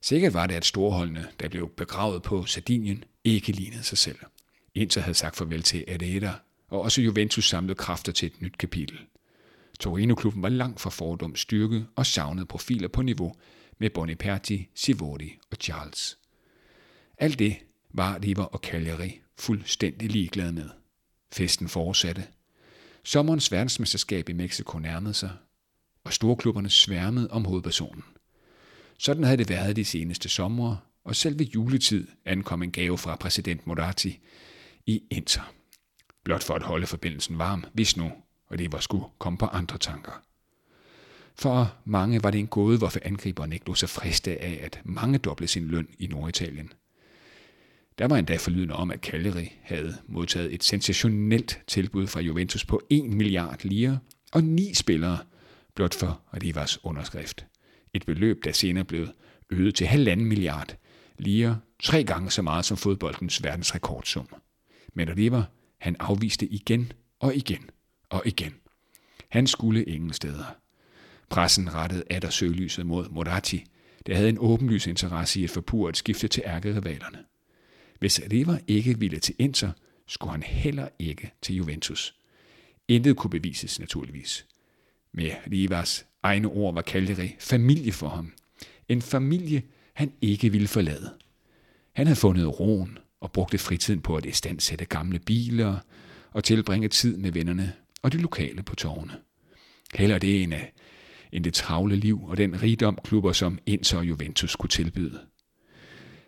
Sikkert 0.00 0.34
var 0.34 0.46
det, 0.46 0.54
at 0.54 0.64
storholdene, 0.64 1.26
der 1.40 1.48
blev 1.48 1.70
begravet 1.76 2.22
på 2.22 2.46
Sardinien, 2.46 3.04
ikke 3.24 3.52
lignede 3.52 3.82
sig 3.82 3.98
selv. 3.98 4.18
Inter 4.74 5.00
havde 5.00 5.14
sagt 5.14 5.36
farvel 5.36 5.62
til 5.62 5.84
Adeta, 5.88 6.32
og 6.68 6.82
også 6.82 7.02
Juventus 7.02 7.48
samlede 7.48 7.74
kræfter 7.74 8.12
til 8.12 8.26
et 8.26 8.42
nyt 8.42 8.58
kapitel. 8.58 8.98
Torino-klubben 9.80 10.42
var 10.42 10.48
langt 10.48 10.80
fra 10.80 10.90
fordom 10.90 11.36
styrke 11.36 11.86
og 11.96 12.06
savnede 12.06 12.46
profiler 12.46 12.88
på 12.88 13.02
niveau 13.02 13.34
med 13.78 13.90
Boniperti, 13.90 14.68
Sivori 14.74 15.38
og 15.50 15.56
Charles. 15.60 16.18
Alt 17.18 17.38
det 17.38 17.56
var 17.90 18.18
River 18.24 18.44
og 18.44 18.58
Cagliari 18.58 19.20
fuldstændig 19.38 20.10
ligeglade 20.10 20.52
med. 20.52 20.70
Festen 21.32 21.68
fortsatte. 21.68 22.24
Sommerens 23.04 23.52
verdensmesterskab 23.52 24.28
i 24.28 24.32
Mexico 24.32 24.78
nærmede 24.78 25.14
sig, 25.14 25.30
og 26.04 26.12
storklubberne 26.12 26.70
sværmede 26.70 27.30
om 27.30 27.44
hovedpersonen. 27.44 28.04
Sådan 28.98 29.24
havde 29.24 29.36
det 29.36 29.48
været 29.48 29.76
de 29.76 29.84
seneste 29.84 30.28
somre, 30.28 30.78
og 31.04 31.16
selv 31.16 31.38
ved 31.38 31.46
juletid 31.46 32.06
ankom 32.24 32.62
en 32.62 32.72
gave 32.72 32.98
fra 32.98 33.16
præsident 33.16 33.66
Moratti 33.66 34.20
i 34.86 35.02
Inter. 35.10 35.52
Blot 36.24 36.42
for 36.42 36.54
at 36.54 36.62
holde 36.62 36.86
forbindelsen 36.86 37.38
varm, 37.38 37.64
hvis 37.72 37.96
nu, 37.96 38.12
og 38.48 38.58
det 38.58 38.72
var 38.72 38.80
skulle 38.80 39.04
komme 39.18 39.38
på 39.38 39.46
andre 39.46 39.78
tanker. 39.78 40.22
For 41.34 41.76
mange 41.84 42.22
var 42.22 42.30
det 42.30 42.38
en 42.38 42.46
gåde, 42.46 42.78
hvorfor 42.78 43.00
angriberen 43.02 43.52
ikke 43.52 43.66
lå 43.66 43.74
sig 43.74 43.88
friste 43.88 44.42
af 44.42 44.60
at 44.62 44.80
mange 44.84 45.18
doble 45.18 45.46
sin 45.46 45.68
løn 45.68 45.88
i 45.98 46.06
Norditalien. 46.06 46.72
Der 47.98 48.08
var 48.08 48.16
endda 48.16 48.36
forlydende 48.36 48.74
om, 48.74 48.90
at 48.90 49.00
Cagliari 49.00 49.52
havde 49.62 49.96
modtaget 50.06 50.54
et 50.54 50.64
sensationelt 50.64 51.60
tilbud 51.66 52.06
fra 52.06 52.20
Juventus 52.20 52.64
på 52.64 52.80
1 52.90 53.04
milliard 53.04 53.64
lire 53.64 53.98
og 54.32 54.44
ni 54.44 54.74
spillere, 54.74 55.18
blot 55.74 55.94
for 55.94 56.20
Rivas 56.42 56.84
underskrift. 56.84 57.46
Et 57.94 58.06
beløb, 58.06 58.44
der 58.44 58.52
senere 58.52 58.84
blev 58.84 59.06
øget 59.50 59.74
til 59.74 59.86
halvanden 59.86 60.26
milliard 60.26 60.76
lire, 61.18 61.60
tre 61.82 62.04
gange 62.04 62.30
så 62.30 62.42
meget 62.42 62.64
som 62.64 62.76
fodboldens 62.76 63.44
verdensrekordsum. 63.44 64.28
Men 64.94 65.16
Riva, 65.16 65.44
han 65.80 65.96
afviste 65.98 66.46
igen 66.46 66.92
og 67.20 67.36
igen 67.36 67.70
og 68.10 68.22
igen. 68.26 68.54
Han 69.28 69.46
skulle 69.46 69.84
ingen 69.84 70.12
steder. 70.12 70.56
Pressen 71.28 71.74
rettede 71.74 72.04
atter 72.10 72.30
søgelyset 72.30 72.86
mod 72.86 73.08
Moratti, 73.08 73.64
der 74.06 74.14
havde 74.14 74.28
en 74.28 74.38
åbenlys 74.40 74.86
interesse 74.86 75.40
i 75.40 75.44
at 75.44 75.50
forpure 75.50 75.90
et 75.90 75.96
skifte 75.96 76.28
til 76.28 76.42
ærkerivalerne. 76.46 77.18
Hvis 77.98 78.20
River 78.32 78.58
ikke 78.66 78.98
ville 78.98 79.18
til 79.18 79.34
Inter, 79.38 79.72
skulle 80.06 80.30
han 80.30 80.42
heller 80.42 80.88
ikke 80.98 81.32
til 81.42 81.54
Juventus. 81.54 82.14
Intet 82.88 83.16
kunne 83.16 83.30
bevises 83.30 83.80
naturligvis. 83.80 84.46
Med 85.12 85.30
Rivas 85.52 86.06
egne 86.22 86.48
ord 86.48 86.74
var 86.74 86.82
Cagliari 86.82 87.36
familie 87.38 87.92
for 87.92 88.08
ham. 88.08 88.32
En 88.88 89.02
familie, 89.02 89.62
han 89.94 90.12
ikke 90.20 90.52
ville 90.52 90.68
forlade. 90.68 91.14
Han 91.92 92.06
havde 92.06 92.18
fundet 92.18 92.60
roen 92.60 92.98
og 93.20 93.32
brugte 93.32 93.58
fritiden 93.58 94.00
på 94.00 94.16
at 94.16 94.26
istandsætte 94.26 94.84
gamle 94.84 95.18
biler 95.18 95.78
og 96.30 96.44
tilbringe 96.44 96.88
tid 96.88 97.16
med 97.16 97.32
vennerne 97.32 97.72
og 98.02 98.12
de 98.12 98.18
lokale 98.18 98.62
på 98.62 98.74
tårne. 98.74 99.12
Heller 99.94 100.18
det 100.18 100.42
end, 100.42 100.54
end 101.32 101.44
det 101.44 101.54
travle 101.54 101.96
liv 101.96 102.24
og 102.24 102.36
den 102.36 102.62
rigdom 102.62 102.98
klubber 103.04 103.32
som 103.32 103.58
Inter 103.66 103.98
og 103.98 104.08
Juventus 104.08 104.56
kunne 104.56 104.70
tilbyde. 104.70 105.20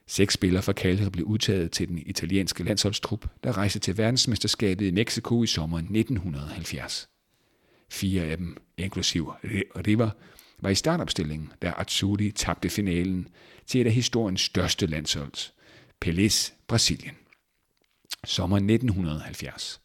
Seks 0.06 0.34
spillere 0.34 0.62
fra 0.62 0.72
Cagliari 0.72 1.10
blev 1.10 1.26
udtaget 1.26 1.72
til 1.72 1.88
den 1.88 1.98
italienske 2.06 2.64
landsholdstrup, 2.64 3.26
der 3.44 3.58
rejste 3.58 3.78
til 3.78 3.98
verdensmesterskabet 3.98 4.86
i 4.86 4.90
Mexico 4.90 5.42
i 5.42 5.46
sommeren 5.46 5.84
1970. 5.84 7.08
Fire 7.90 8.22
af 8.22 8.36
dem, 8.36 8.56
inklusiv 8.78 9.32
River, 9.86 10.10
var 10.58 10.70
i 10.70 10.74
startopstillingen, 10.74 11.52
da 11.62 11.72
Azzurri 11.76 12.30
tabte 12.30 12.68
finalen 12.68 13.28
til 13.66 13.80
et 13.80 13.86
af 13.86 13.92
historiens 13.92 14.40
største 14.40 14.86
landsholds, 14.86 15.54
Pelés 16.04 16.52
Brasilien. 16.68 17.14
Sommeren 18.24 18.70
1970. 18.70 19.80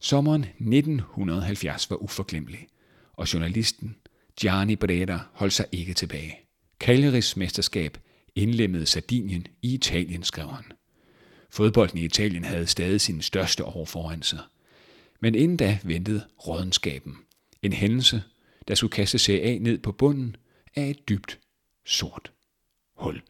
Sommeren 0.00 0.44
1970 0.44 1.90
var 1.90 1.96
uforglemmelig, 1.96 2.66
og 3.12 3.32
journalisten 3.34 3.96
Gianni 4.40 4.76
Breda 4.76 5.18
holdt 5.32 5.52
sig 5.52 5.66
ikke 5.72 5.94
tilbage. 5.94 6.38
Cagliaris 6.80 7.36
mesterskab 7.36 7.98
indlemmede 8.34 8.86
Sardinien 8.86 9.46
i 9.62 9.74
Italien, 9.74 10.22
skrev 10.22 10.48
han. 10.48 10.64
Fodbolden 11.50 11.98
i 11.98 12.04
Italien 12.04 12.44
havde 12.44 12.66
stadig 12.66 13.00
sin 13.00 13.22
største 13.22 13.64
år 13.64 13.84
foran 13.84 14.22
sig. 14.22 14.38
Men 15.20 15.34
inden 15.34 15.56
da 15.56 15.78
ventede 15.82 16.24
rådenskaben. 16.46 17.16
En 17.62 17.72
hændelse, 17.72 18.22
der 18.68 18.74
skulle 18.74 18.90
kaste 18.90 19.18
sig 19.18 19.58
ned 19.58 19.78
på 19.78 19.92
bunden 19.92 20.36
af 20.76 20.90
et 20.90 21.08
dybt, 21.08 21.38
sort 21.86 22.32
hul. 22.96 23.22